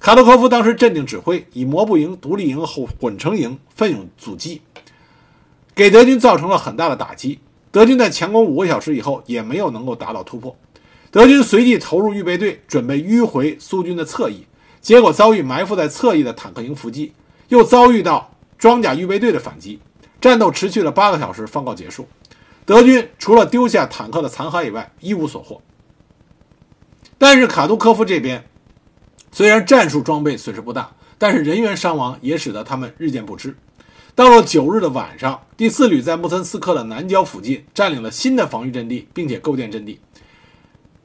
[0.00, 4.60] 卡托科夫当时镇定指挥，以摩步营、独立营和混成营奋勇阻击，
[5.76, 7.38] 给德军造成了很大的打击。
[7.70, 10.54] 德军在强攻五个小时以后，也没有能够达到突破。
[11.10, 14.44] 德军随即投入预备队，准备迂回苏军的侧翼，
[14.84, 17.12] 结果遭遇埋伏在侧翼的坦克营伏击，
[17.48, 18.30] 又遭遇到。
[18.56, 19.78] 装甲预备队的反击，
[20.20, 22.08] 战斗持续了八个小时方告结束。
[22.64, 25.60] 德军除了丢下坦克的残骸以外，一无所获。
[27.18, 28.42] 但是卡杜科夫这边
[29.32, 33.54] 虽然战术装备损失不大，但是人员伤亡也使得他们日渐不支。
[34.14, 40.00] 到了九日的晚上，第四旅在穆森斯克的南郊附近占领了新的防御阵地，并且构建阵地。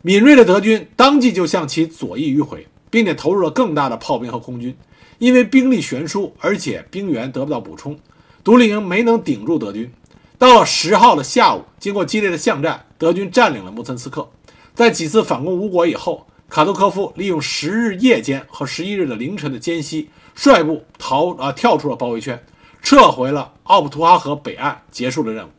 [0.02, 4.76] 敏锐的德军当即就向其左翼迂回，并且投入了更大的炮兵和空军。
[5.18, 8.00] 因为兵力悬殊，而且兵员得不到补充，
[8.44, 9.92] 独立营没能顶住德军。
[10.38, 14.30] 到了十号的下午，经过激烈的巷战，德军占领了穆岑斯克。
[14.74, 22.42] 在几次反攻无果以后，卡杜科夫利用十日夜间和十一日的凌晨的间隙，率部逃啊跳出了包围圈，
[22.82, 25.50] 撤回了奥普图哈河北岸，结束了任务。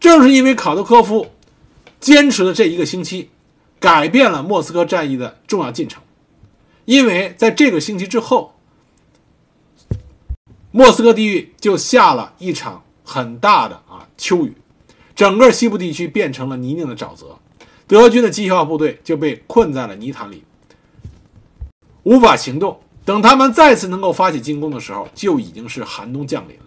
[0.00, 1.26] 正是因为卡杜科夫
[2.00, 3.28] 坚持了这一个星期，
[3.82, 6.00] 改变了莫斯科战役的重要进程。
[6.84, 8.54] 因为在这个星期之后，
[10.70, 14.54] 莫斯科地域就下了一场很大的啊秋雨，
[15.16, 17.36] 整个西部地区变成了泥泞的沼泽，
[17.88, 20.44] 德军的机械化部队就被困在了泥潭里，
[22.04, 22.78] 无法行动。
[23.04, 26.66] 等他们再次能够发起进攻的时候，就已经是寒冬降临了，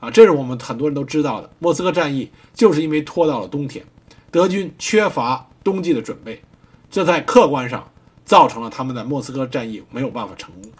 [0.00, 1.50] 啊，这是我们很多人都知道的。
[1.58, 3.84] 莫斯科战役就是因为拖到了冬天，
[4.30, 6.42] 德军缺乏冬季的准备，
[6.90, 7.90] 这在客观上
[8.24, 10.70] 造成了他们的莫斯科战役没有办法成功。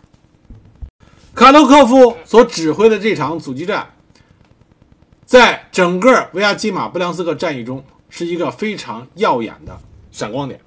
[1.35, 3.95] 卡托科夫所指挥的这场阻击战，
[5.25, 9.79] 在整个维亚基马布良斯克战役中是一个非常耀眼的
[10.11, 10.61] 闪光点。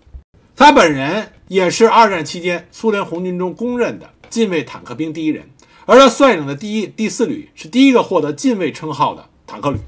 [0.56, 5.50] 他本人也是二战期间苏联红军中公认的近卫坦克兵第一人，
[5.86, 9.80] 而他率领的第一第四旅是第一个获得近卫称号的坦克旅。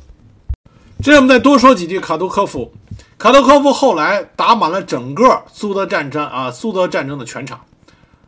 [1.02, 2.74] 这里我们再多说几句卡杜科夫。
[3.24, 7.58] 卡德科夫后来打满了整个苏德战争啊，苏德战争的全场。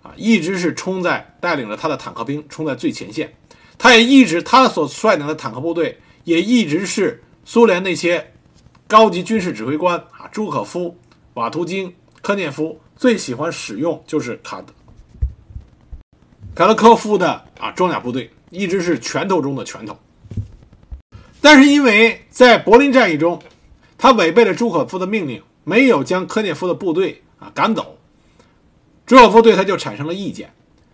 [0.02, 3.30] 啊，一直是冲在带领着他的坦克兵冲在最前线，
[3.78, 8.26] 他也一直他所率领的坦克部队也一直是苏联那些
[8.88, 10.98] 高级军事指挥官啊，朱可夫、
[11.34, 14.74] 瓦图金、科涅夫最喜欢使用就是卡德
[16.56, 19.98] 卡德科夫的啊装甲部队，一直是拳头中的拳头。
[21.42, 23.38] 但是因为在柏林战役中，
[23.98, 27.98] 他违背了朱可夫的命令，没有将科涅夫的部队啊赶走。
[29.06, 30.54] 朱可夫对他就产生了意见，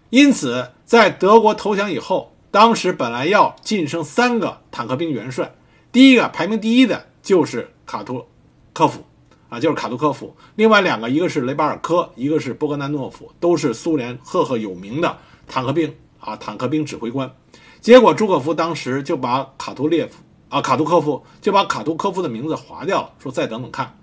[0.10, 5.56] 因此在德国投降以后，当时本来要晋升三个坦克兵元帅，
[5.92, 8.26] 第一个排名第一的就是卡图
[8.74, 9.04] 科夫，
[9.50, 10.36] 啊，就是卡图科夫。
[10.56, 17.34] 另外两个，一个是雷巴尔科，一个是波格南诺夫，都是苏联赫赫有名的坦克兵啊，坦克兵指挥官。
[17.80, 20.18] 结果朱可夫当时就把卡图列夫
[20.52, 23.98] 啊，卡图科夫就把卡图科夫的名字划掉了，说再等等看。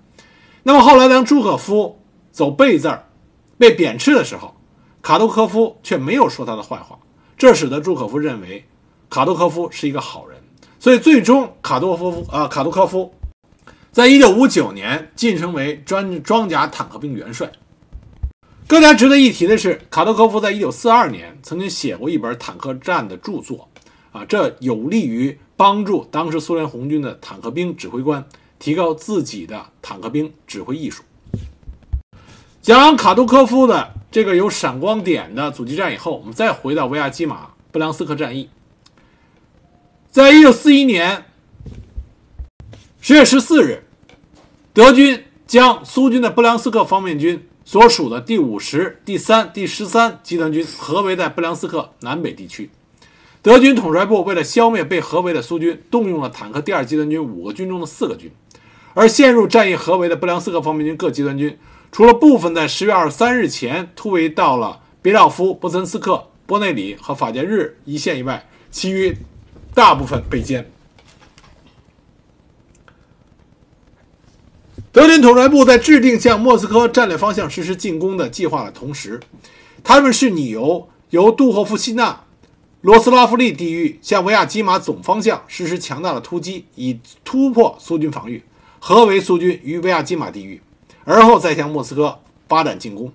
[0.63, 1.97] 那么后来当朱可夫
[2.33, 3.05] 走背字儿。
[3.57, 4.55] 被贬斥的时候，
[5.01, 6.97] 卡杜科夫却没有说他的坏话，
[7.37, 8.65] 这使得朱可夫认为
[9.09, 10.41] 卡杜科夫是一个好人，
[10.79, 13.13] 所以最终卡杜科夫啊卡杜科夫，
[13.91, 17.51] 在一九五九年晋升为专装甲坦克兵元帅。
[18.65, 23.68] 更加值得一提的是，卡杜科夫在一九四二年曾经写过一本坦克战的著作，
[24.11, 31.03] 啊，这有利于帮助当时苏联红军的坦克兵指挥官提高自己的坦克兵指挥艺术。
[32.61, 38.49] 讲完卡杜科夫的这个有闪光点的阻击战以后，我们再回到维亚基马布良斯克战役。
[40.11, 41.25] 在一九四一年
[42.99, 43.83] 十月十四日，
[44.73, 52.69] 德军将苏军的布良斯克方面军所属的第五十、第三、第十三集团军合围在布良斯克南北地区。
[53.41, 58.29] 德军统帅部为了消灭被合围的苏军，动用了坦克第二集团军五个军中的四个军，
[58.93, 61.57] 而陷入战役合围的布良斯克方面军各集团军。
[61.91, 69.17] 除了部分在十月二十三日前突围到了别廖夫、波岑斯克、波内里和法捷日一线以外，其余
[69.73, 70.65] 大部分被歼。
[74.91, 79.19] 德军统帅部在制定向莫斯科战略方向实施进攻的计划的同时，
[79.83, 82.25] 他们是拟由由杜霍夫西纳、
[82.81, 88.43] 罗斯拉夫利地域向维亚基马总方向实施强大的突击，以突破苏军防御，
[88.79, 90.61] 合围苏军于维亚基马地域。
[91.03, 93.11] 而后再向莫斯科发展进攻，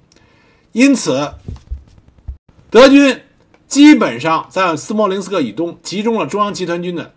[0.73, 1.33] 因此，
[2.69, 3.21] 德军
[3.69, 7.13] 基本上在斯摩棱斯克以东集中了中央集团军的，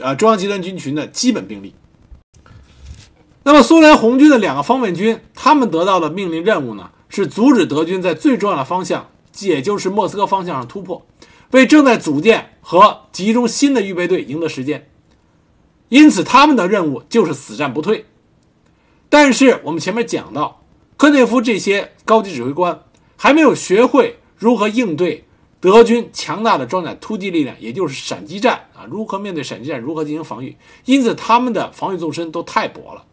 [0.00, 1.74] 呃，中央集团军群的基本兵力。
[3.44, 11.04] 那么，苏联红军的两个方面军，他们得到的命令任务呢，是阻止德军在最重要的方向，也就是莫斯科方向上突破，
[11.52, 14.88] 为正在组建和集中新的预备队赢得时间。
[15.88, 18.06] 因此，他们的任务就是死战不退。
[19.08, 20.62] 但是我们前面讲到，
[20.96, 22.82] 科涅夫这些高级指挥官
[23.16, 25.26] 还没有学会如何应对
[25.60, 33.04] 德军强大的装甲突击力量，也就是闪击战啊，如何面对闪击战，如何进行防御，因此他们的防御纵深都太薄了。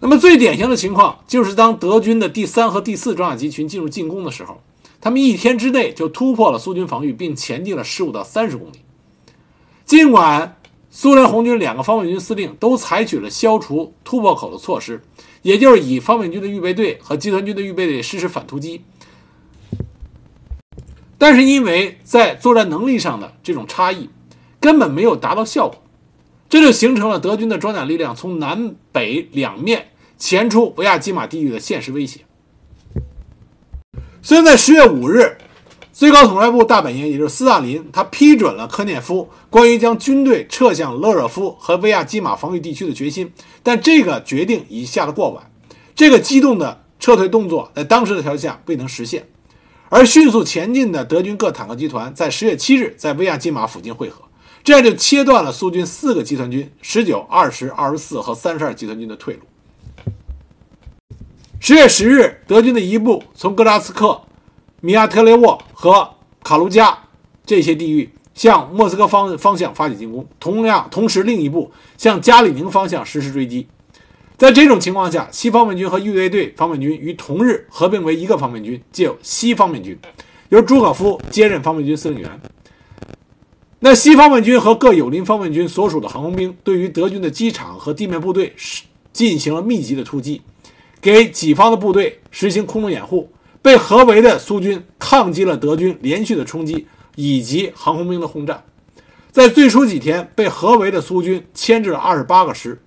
[0.00, 4.60] 那么最典型的情况就是，当德军的第三和第四装甲集群进入进攻的时候，
[5.04, 8.80] 他们一天之内就突破了苏军防御，并前进了十五到三十公里，
[9.84, 10.56] 尽管。
[10.96, 15.02] 苏联红军两个方面军司令都采取了消除突破口的措施，
[15.42, 18.84] 也就是以方面军的预备队和集团军的预备队实施反突击。
[21.18, 24.08] 但是因为在作战能力上的这种差异，
[24.60, 25.82] 根本没有达到效果，
[26.48, 32.20] 这就形成了德军的装甲力量从南北两面前出维亚基马地域的现实威胁。
[34.24, 35.36] 虽然在十月五日。
[35.92, 45.48] 最高统帅部大本营，也就是斯大林，他批准了科涅夫关于将军队撤向勒热夫和维亚基马防御地区的决心，但这个决定已下得过晚，
[45.94, 49.24] 这个激动的撤退动作在当时的条件下未能实现，
[49.88, 54.22] 而迅速前进的德军各坦克集团在十月七日在维亚基马附近汇合，
[54.64, 59.42] 这样就切断了苏军四个集团军十九、二十、二十四和三十二集团军的退路。
[61.66, 64.20] 十月十日，德军的一部从格拉斯克。
[64.82, 66.06] 米亚特雷沃和
[66.42, 66.98] 卡卢加
[67.46, 73.66] 这些地域向莫斯科方方向发起进攻，同样同时另一部向加里宁方向实施追击。
[74.36, 79.98] 在这种情况下，西方面军和预备队方面军于同日合并为一个方面军，即有西方面军，
[80.50, 82.40] 由朱可夫接任方面军司令员。
[83.78, 88.82] 那西方面军和各友邻方面军所属的航空兵，对于德军的机场和地面部队是
[89.14, 90.42] 进行了密集的突击，
[91.04, 93.30] 给己方的部队实行空中掩护。
[93.60, 98.62] 被合围的苏军抗击了德军连续的冲击以及航空兵的轰炸。
[99.30, 102.80] 在最初几天，被合围的苏军牵制了二十八个师。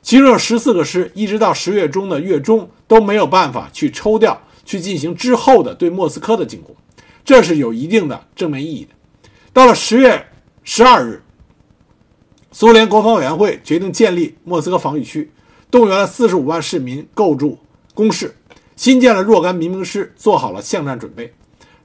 [0.00, 6.74] 其中有十四个师，一直到十月中的月中都没有办法去抽调去进行之后的对莫斯科的进攻，
[7.22, 8.90] 这是有一定的正面意义的。
[9.52, 10.26] 到了十月
[10.62, 11.22] 十二日，
[12.50, 15.30] 苏联国防委员会决定建立莫斯科防御区，
[15.70, 17.58] 动员了四十五万市民构筑
[17.94, 18.34] 工事，
[18.74, 21.32] 新建了若干民兵师，做好了巷战准备。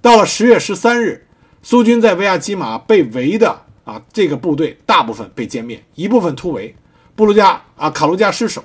[0.01, 1.27] 到了十月十三日，
[1.61, 6.75] 苏军在维亚基马被围的啊这个部队大部分被歼灭，一部分突围。
[7.15, 8.63] 布卢加啊，卡卢加失守，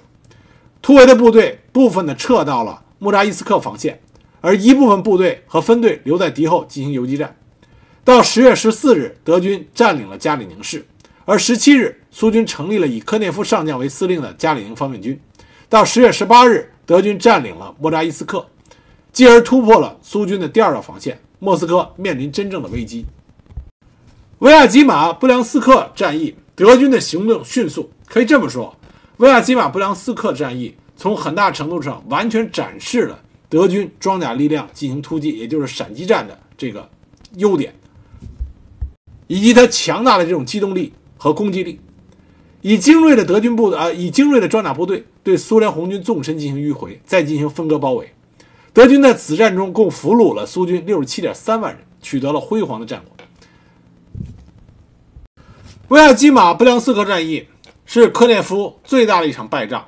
[0.81, 4.01] 突围的部队部分的撤到了穆扎伊斯克防线，
[4.41, 7.37] 而一部分部队和分队留在敌后进行游击战。
[8.05, 10.87] 到十月十四日，德军占领了加里宁市，
[11.29, 15.21] 而十七日，苏军成立了以科涅夫上将为司令的加里宁方面军。
[15.69, 18.49] 到十月十八日，德军占领了莫扎伊斯克，
[19.13, 23.05] 继而突破了苏军的第二道防线，莫斯科面临真正的危机。
[24.39, 27.91] 维亚吉马布良斯克战役，德军的行动迅速。
[28.07, 28.75] 可以这么说，
[29.19, 33.21] 维亚基马布良斯克战役从很大程度上完全展示了
[33.51, 36.89] 德军装甲力量进行突击，也就是闪击战的这个
[37.35, 37.75] 优点，
[39.27, 41.79] 以及它强大的这种机动力和攻击力。
[42.63, 48.15] 以精锐的德军部啊，以精锐的装甲部队对苏联红军纵深进行迂回，再进行分割包围。
[48.73, 53.15] 德军在此战中共俘虏了苏军六十七点三万人，取得了辉煌的战果。
[55.89, 57.47] 维亚基马布良斯克战役。
[57.91, 59.83] 是科涅夫最大的一场败仗，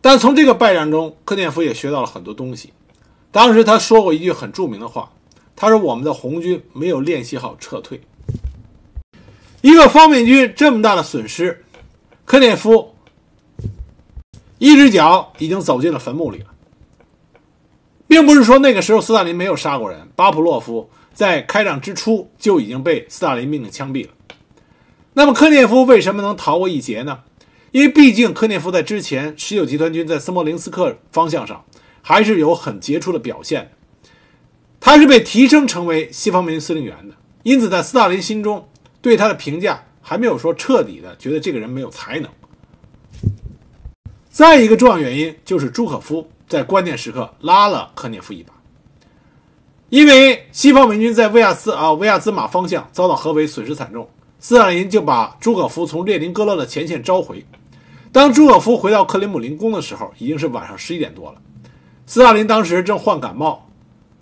[0.00, 2.72] 但从这个败仗中，科涅夫也学到了很多东西。
[3.30, 5.12] 当时他说过一句很著名的话，
[5.54, 8.00] 他说：“我们的红军没有练习好撤退。”
[9.62, 11.64] 一个方面军这么大的损失，
[12.24, 12.94] 科涅夫
[14.58, 16.46] 一只脚已经走进了坟墓里了，
[18.06, 24.12] 并不是说那个时候斯大林没有杀过人，巴甫洛夫在开战之初就已经被斯大林命令枪毙了。
[25.12, 27.20] 那么科涅夫为什么能逃过一劫呢？
[27.72, 31.64] 因为毕竟科涅夫在之前十九集团军在斯摩棱斯克方向上
[32.00, 33.72] 还是有很杰出的表现，
[34.80, 38.66] 他是被提升成为西方面军司令员的，因此在斯大林心中
[39.00, 42.30] 对他的评价还没有说彻底的觉得这个人没有才能。
[44.28, 48.52] 再一个重要原因就是朱可夫在关键时刻拉了科涅夫一把，
[49.88, 54.08] 因为西方盟军在维亚斯啊维亚兹马方向遭到合围，损失惨重。
[54.38, 57.44] 斯大林就把朱可夫从列宁格勒的前线召回。
[58.12, 61.40] 当朱可夫回到克里姆林宫的时候，已经是晚上十一点多了。
[62.06, 63.68] 斯大林当时正患感冒，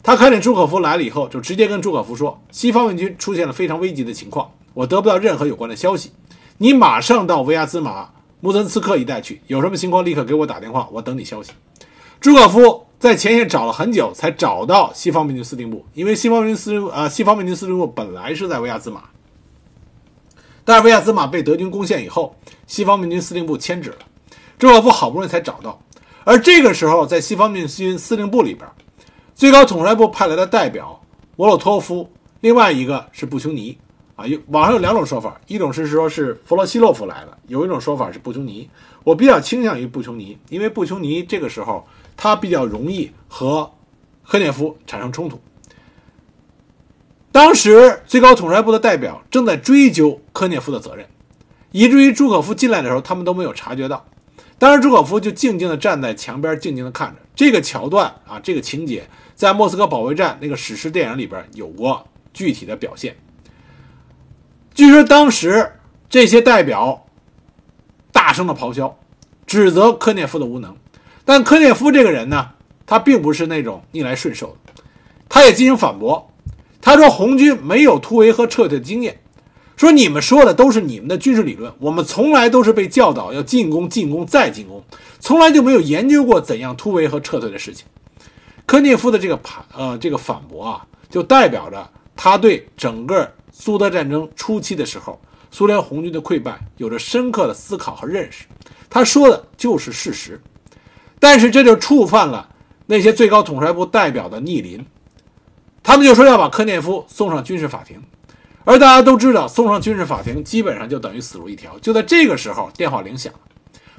[0.03, 6.13] 他看见朱可夫来了以后，就直接跟朱可夫说：“西方面军出现了非常危急的情况，我得不到任何有关的消息。
[6.59, 8.11] 你马上到维亚兹马
[8.41, 11.53] 穆森斯克一带去，有什么情况立刻给我打电话，我等你消息。”
[12.21, 19.05] 朱可夫在前线找了很久，才找到西方面军司令部，因为西方面军司令呃，西方面军司令部本来是在维亚兹马。
[20.65, 22.35] 但是维亚兹马被德军攻陷以后，
[22.67, 23.99] 西方面军司令部迁址了，
[24.59, 25.81] 朱可夫好不容易才找到。
[26.25, 28.69] 而这个时候，在西方面军司令部里边，
[29.35, 31.01] 最高统帅部派来的代表
[31.37, 32.11] 莫洛托夫，
[32.41, 33.79] 另外一个是布琼尼
[34.19, 34.27] 啊。
[34.27, 38.69] 有网上有两种说法，一种是说是弗洛西洛夫来了，有一种说法是布琼尼。
[39.05, 43.73] 我比较倾向于布琼尼，因为布琼尼这个时候他比较容易和
[44.27, 45.41] 科涅夫产生冲突。
[47.31, 51.07] 当时最高统帅部的代表正在追究科涅夫的责任，
[51.71, 54.05] 以至于朱可夫进来的时候，他们都没有察觉到。
[54.59, 62.05] 当时朱可夫就静静地站在墙边，静静地看着这个桥段啊，这个情节在莫斯科保卫战那个史诗电影里边有过
[62.35, 63.17] 具体的表现。
[64.79, 65.73] 据说当时
[66.09, 67.05] 这些代表
[68.13, 68.97] 大声的咆哮，
[69.45, 70.77] 指责科涅夫的无能，
[71.25, 72.51] 但科涅夫这个人呢，
[72.87, 74.73] 他并不是那种逆来顺受的，
[75.29, 76.31] 他也进行反驳。
[76.81, 79.21] 他说：“红军没有突围和撤退的经验，
[79.77, 84.81] 说你们说的都是你们的军事理论，我们从来都是被教导要进攻、进攻再进攻，
[85.19, 87.85] 从来就没有研究过怎样突围和撤退的事情。”
[88.65, 93.29] 科涅夫的这个反呃这个反驳啊，就代表着他对整个
[93.61, 98.45] 苏德战争初期的时候苏联红军的溃败有着深刻的思考和认识。
[98.89, 100.41] 他说的就是事实，
[101.19, 102.49] 但是这就触犯了
[102.87, 104.87] 那些最高统帅部代表的逆鳞。
[105.83, 108.01] 他们就说要把科涅夫送上军事法庭，
[108.65, 111.77] 而大家都知道，送上军事法庭基本上就等于死路一条。
[111.81, 113.41] 就在这个时候，电话铃响了，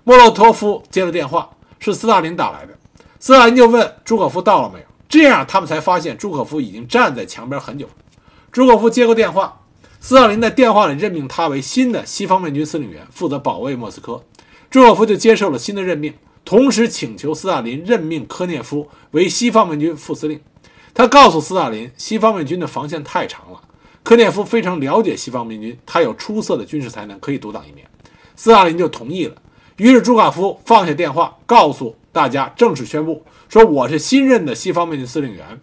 [0.05, 1.49] 莫洛托夫接了电话，
[1.79, 2.73] 是斯大林打来的。
[3.19, 7.93] 斯大林就问朱可夫到了没有，这样他们才发现朱可夫已经站在墙边很久了。
[8.51, 9.61] 朱可夫接过电话，
[9.99, 14.23] 斯大林在电话里任命他为新的西方面军司令员，负责保卫莫斯科。
[14.71, 20.41] 朱可夫就接受了新的任命，同时请求斯大林任命科涅夫为西方面军副司令。
[20.93, 23.61] 他告诉斯大林，西方面军的防线太长了，
[24.01, 27.85] 科涅夫非常了解西方面军，他有出色的军事才能，可以独当一面。
[28.35, 29.35] 斯大林就同意了。
[29.77, 31.95] 于是朱可夫放下电话，告诉。
[32.11, 35.61] 大家正式宣布说：“我是新任的西方面军司令员，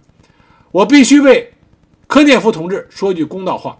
[0.70, 1.52] 我必须为
[2.16, 3.76] 科涅夫同志说句公道话。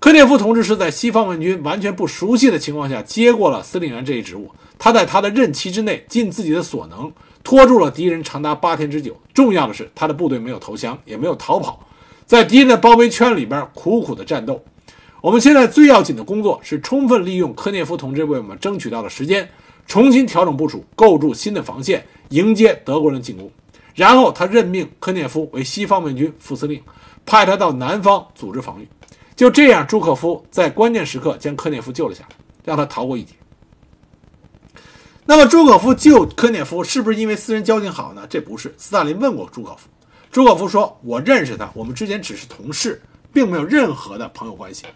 [0.00, 7.12] 科涅夫同志是在西方面军完全不熟悉的情况下接过了司令员这一职务，他在他的任期之内尽自己的所能，
[7.44, 9.16] 拖住了敌人长达八天之久。
[9.32, 11.86] 重要的是，他的部队没有投降，也没有逃跑，
[12.26, 14.60] 在敌人的包围圈里边苦苦的战斗。
[15.20, 19.48] 我们现在最要紧的工作是充分利用科涅夫同志为我们争取到的时间。”
[19.86, 23.48] 重新调整部署，构筑新的防线，迎接德国人进攻。
[23.94, 26.80] 然后他任命科涅夫为西方面军副司令，
[27.30, 28.88] 派他到南方组织防御。
[29.36, 33.34] 就这样，朱可夫在关键时刻将科涅夫救了下来，让他逃过一劫。
[35.26, 38.26] 那么，朱可夫救科涅夫是不是因为私人交情好呢？
[38.28, 38.74] 这不是。
[38.76, 39.88] 斯大林问过朱可夫，
[40.32, 43.00] 朱可夫说：“我认识他，我们之间只是同事，
[43.32, 44.86] 并没有任何的朋友关系。”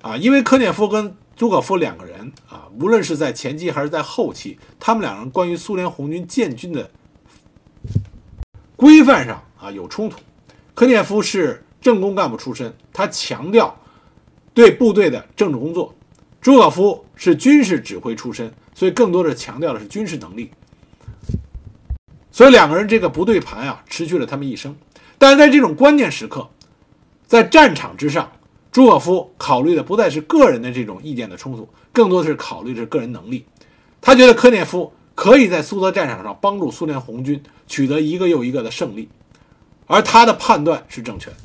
[0.00, 6.88] 啊，因为科涅夫跟朱可夫两个人啊，无论是在前期还是在后期，他们两人关于苏联红军建军的
[8.76, 10.20] 规范上啊有冲突。
[10.78, 13.76] 科涅夫是政工干部出身，他强调
[14.54, 15.92] 对部队的政治工作；
[16.40, 20.52] 朱可夫是军事指挥出身，所以更多的强调的是军事能力。
[22.30, 24.72] 所以两个人这个不对盘啊，持续了他们一生。
[25.18, 26.48] 但是在这种关键时刻，
[27.26, 28.30] 在战场之上。
[28.70, 33.44] 朱可夫考虑的不再是个人的这种意见的冲突，更多的是考虑的是个人能力。
[34.00, 39.08] 他觉得科涅夫可以在苏德战场上帮助苏联红军取得一个又一个的胜利，
[39.88, 41.36] 而他的判断是正确的。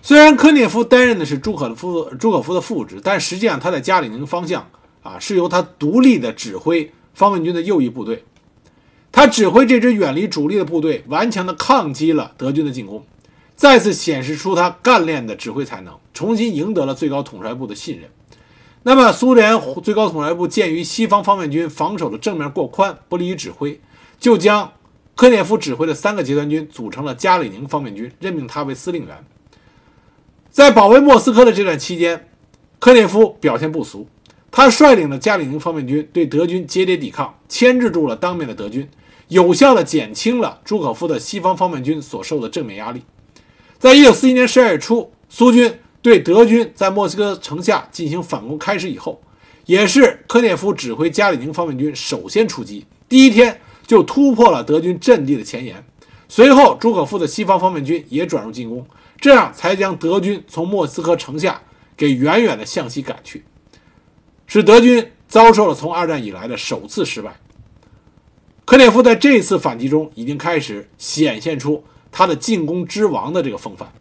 [0.00, 4.66] 虽然科涅夫担任的是朱可夫朱可夫的副职，但实际上他在加里宁方向
[5.02, 8.24] 啊是由他独立的指挥方面军的右翼部队，
[9.10, 13.04] 他指挥这支远离主力的部队，顽强地抗击了德军的进攻。
[13.56, 18.08] 再次显示出他干练的指挥才能，重新赢得了最高统帅部的信任。
[18.82, 23.80] 那么，苏联最高统帅部鉴于西方方面军防守的正面过宽，不利于指挥，
[24.20, 24.70] 就将
[25.16, 29.16] 科涅夫指挥的三个集团军组成了加里宁方面军，任命他为司令员。
[30.50, 32.28] 在保卫莫斯科的这段期间，
[32.78, 34.06] 科涅夫表现不俗，
[34.50, 38.86] 他率领的加里宁方面军对德军节节抵抗，牵制住了当面的德军，
[39.28, 43.02] 有效地减轻了朱可夫的西方方面军所受的正面压力。
[43.78, 49.18] 在一九四一年十二月初，苏军对德军在莫斯科城下进行反攻开始以后，
[49.64, 55.82] 也是科涅夫指挥加里宁方面军首先出击，第一天就突破了德军阵地的前沿。
[56.28, 58.84] 随后，朱可夫的西方方面军也转入进攻，
[59.20, 61.62] 这样才将德军从莫斯科城下
[61.96, 63.44] 给远远地向西赶去，
[64.46, 67.38] 使德军遭受了从二战以来的首次失败。
[68.64, 71.84] 科涅夫在这次反击中已经开始显现出。
[72.12, 73.92] 他的进攻之王的这个风范，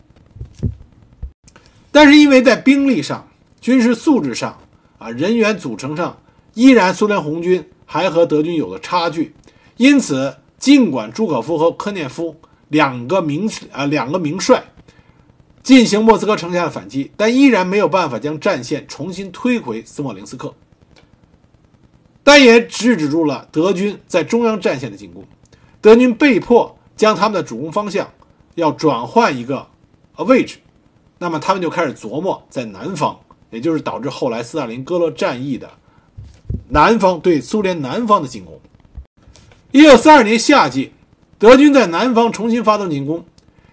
[1.92, 3.28] 但是因为在兵力上、
[3.60, 4.58] 军事素质上
[5.00, 6.18] 啊、人员组成上，
[6.54, 9.36] 依然苏联红军还和德军有了差距，
[9.78, 12.36] 因此，尽管朱可夫和科涅夫
[12.70, 14.64] 两个名啊两个名帅
[15.64, 20.54] 进行莫斯科城下的反击，但依然没有办法将战线重新推回斯莫林斯克，
[22.24, 25.24] 但也制止住了德军在中央战线的进攻，
[25.82, 26.76] 德军被迫。
[26.98, 28.10] 将他们的主攻方向
[28.54, 29.68] 要转换一个
[30.16, 30.60] 呃位置，
[31.18, 33.20] 那么他们就开始琢磨在南方，
[33.50, 35.70] 也就是导致后来斯大林格勒战役的
[36.70, 38.58] 南方对苏联南方的进攻。
[39.76, 40.94] 一九四二年夏季，
[41.38, 43.26] 德军在南方重新发动进攻，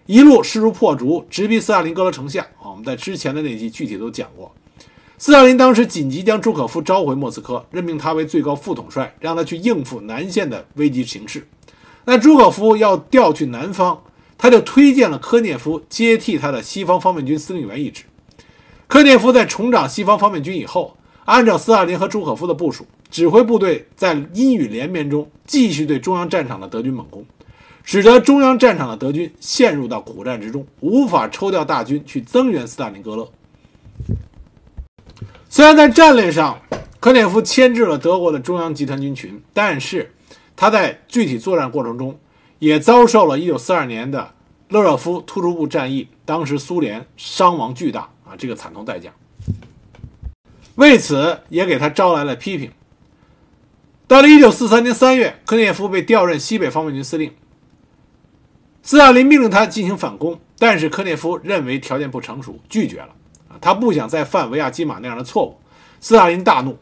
[0.07, 2.43] 一路势如破竹，直逼斯大林格勒城下。
[2.61, 4.53] 啊，我们在之前的那集具体都讲过。
[5.17, 11.47] 斯大林当时紧急将朱可夫召回莫斯科，任命他为最高副统帅，让他去应付南线的危急形势。
[12.05, 14.03] 那朱可夫要调去南方，
[14.37, 18.03] 他就推荐了科涅夫接替他的西方方面军司令员一职。
[18.89, 20.97] 科涅夫在重掌西方方面军以后，
[21.27, 27.25] 按照斯大林和朱可夫的部署，指挥部队在阴雨连绵中继续对中央战场的德军猛攻，
[27.85, 33.31] 使得中央战场的德军陷入到苦战之中，无法抽调大军去增援斯大林格勒。
[35.49, 36.59] 虽然在战略上，
[36.99, 40.11] 科涅夫牵制了德国的中央集团军群，但是。
[40.55, 42.17] 他在具体作战过程中，
[42.61, 44.33] 也遭受了1942年的
[44.69, 49.11] 勒热夫突出部战役，当时苏联伤亡巨大啊，这个惨痛代价。
[50.77, 52.71] 为此，也给他招来了批评。
[54.13, 57.33] 到了1943年3月，科涅夫被调任西北方面军司令。
[58.83, 63.09] 斯大林命令他进行反攻，但是科涅夫认为条件不成熟，拒绝了。
[63.59, 65.59] 他不想再犯维亚基马那样的错误。
[65.99, 66.77] 斯大林大怒，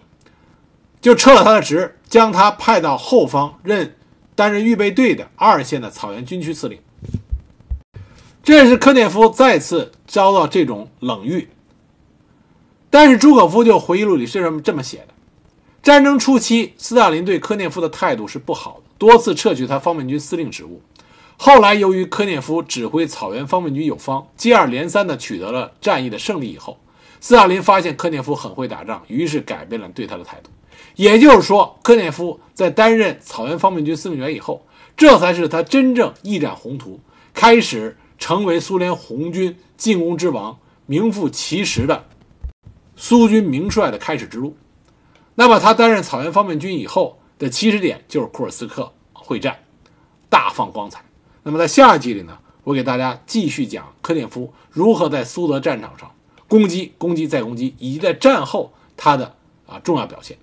[1.00, 3.94] 就撤了他的职，将他派到后方任
[4.34, 6.80] 担任预备队的二线的草原军区司令。
[8.42, 11.48] 这是科涅夫再次遭到这种冷遇。
[12.90, 15.14] 但是朱可夫就回忆录里是这么这么写的：
[15.82, 20.82] 战争初期，斯大林对科涅夫的态度是不好的，多次撤去他方面军司令职务。
[21.38, 26.78] 后来，由于科涅夫指挥草原方面军有方，接二连三地取得了战役的胜利以后，
[27.18, 30.50] 斯大林发现科涅夫很会打仗，于是改变了对他的态度。
[30.96, 34.62] 也就是说，科涅夫在担任草原方面军司令员以后，
[34.98, 37.00] 这才是他真正一展宏图，
[37.32, 42.04] 开始成为苏联红军进攻之王、名副其实的
[42.96, 44.54] 苏军名帅的开始之路。
[45.34, 49.58] 那么，他担任草原方面军以后的起始点就是库尔斯克会战，
[50.28, 51.02] 大放光彩。
[51.42, 56.10] 那么在下一集里呢，我给大家继续讲科涅夫如何在苏德战场上
[56.46, 59.34] 攻击、攻击再攻击，以及在战后他的
[59.66, 60.36] 啊重要表现。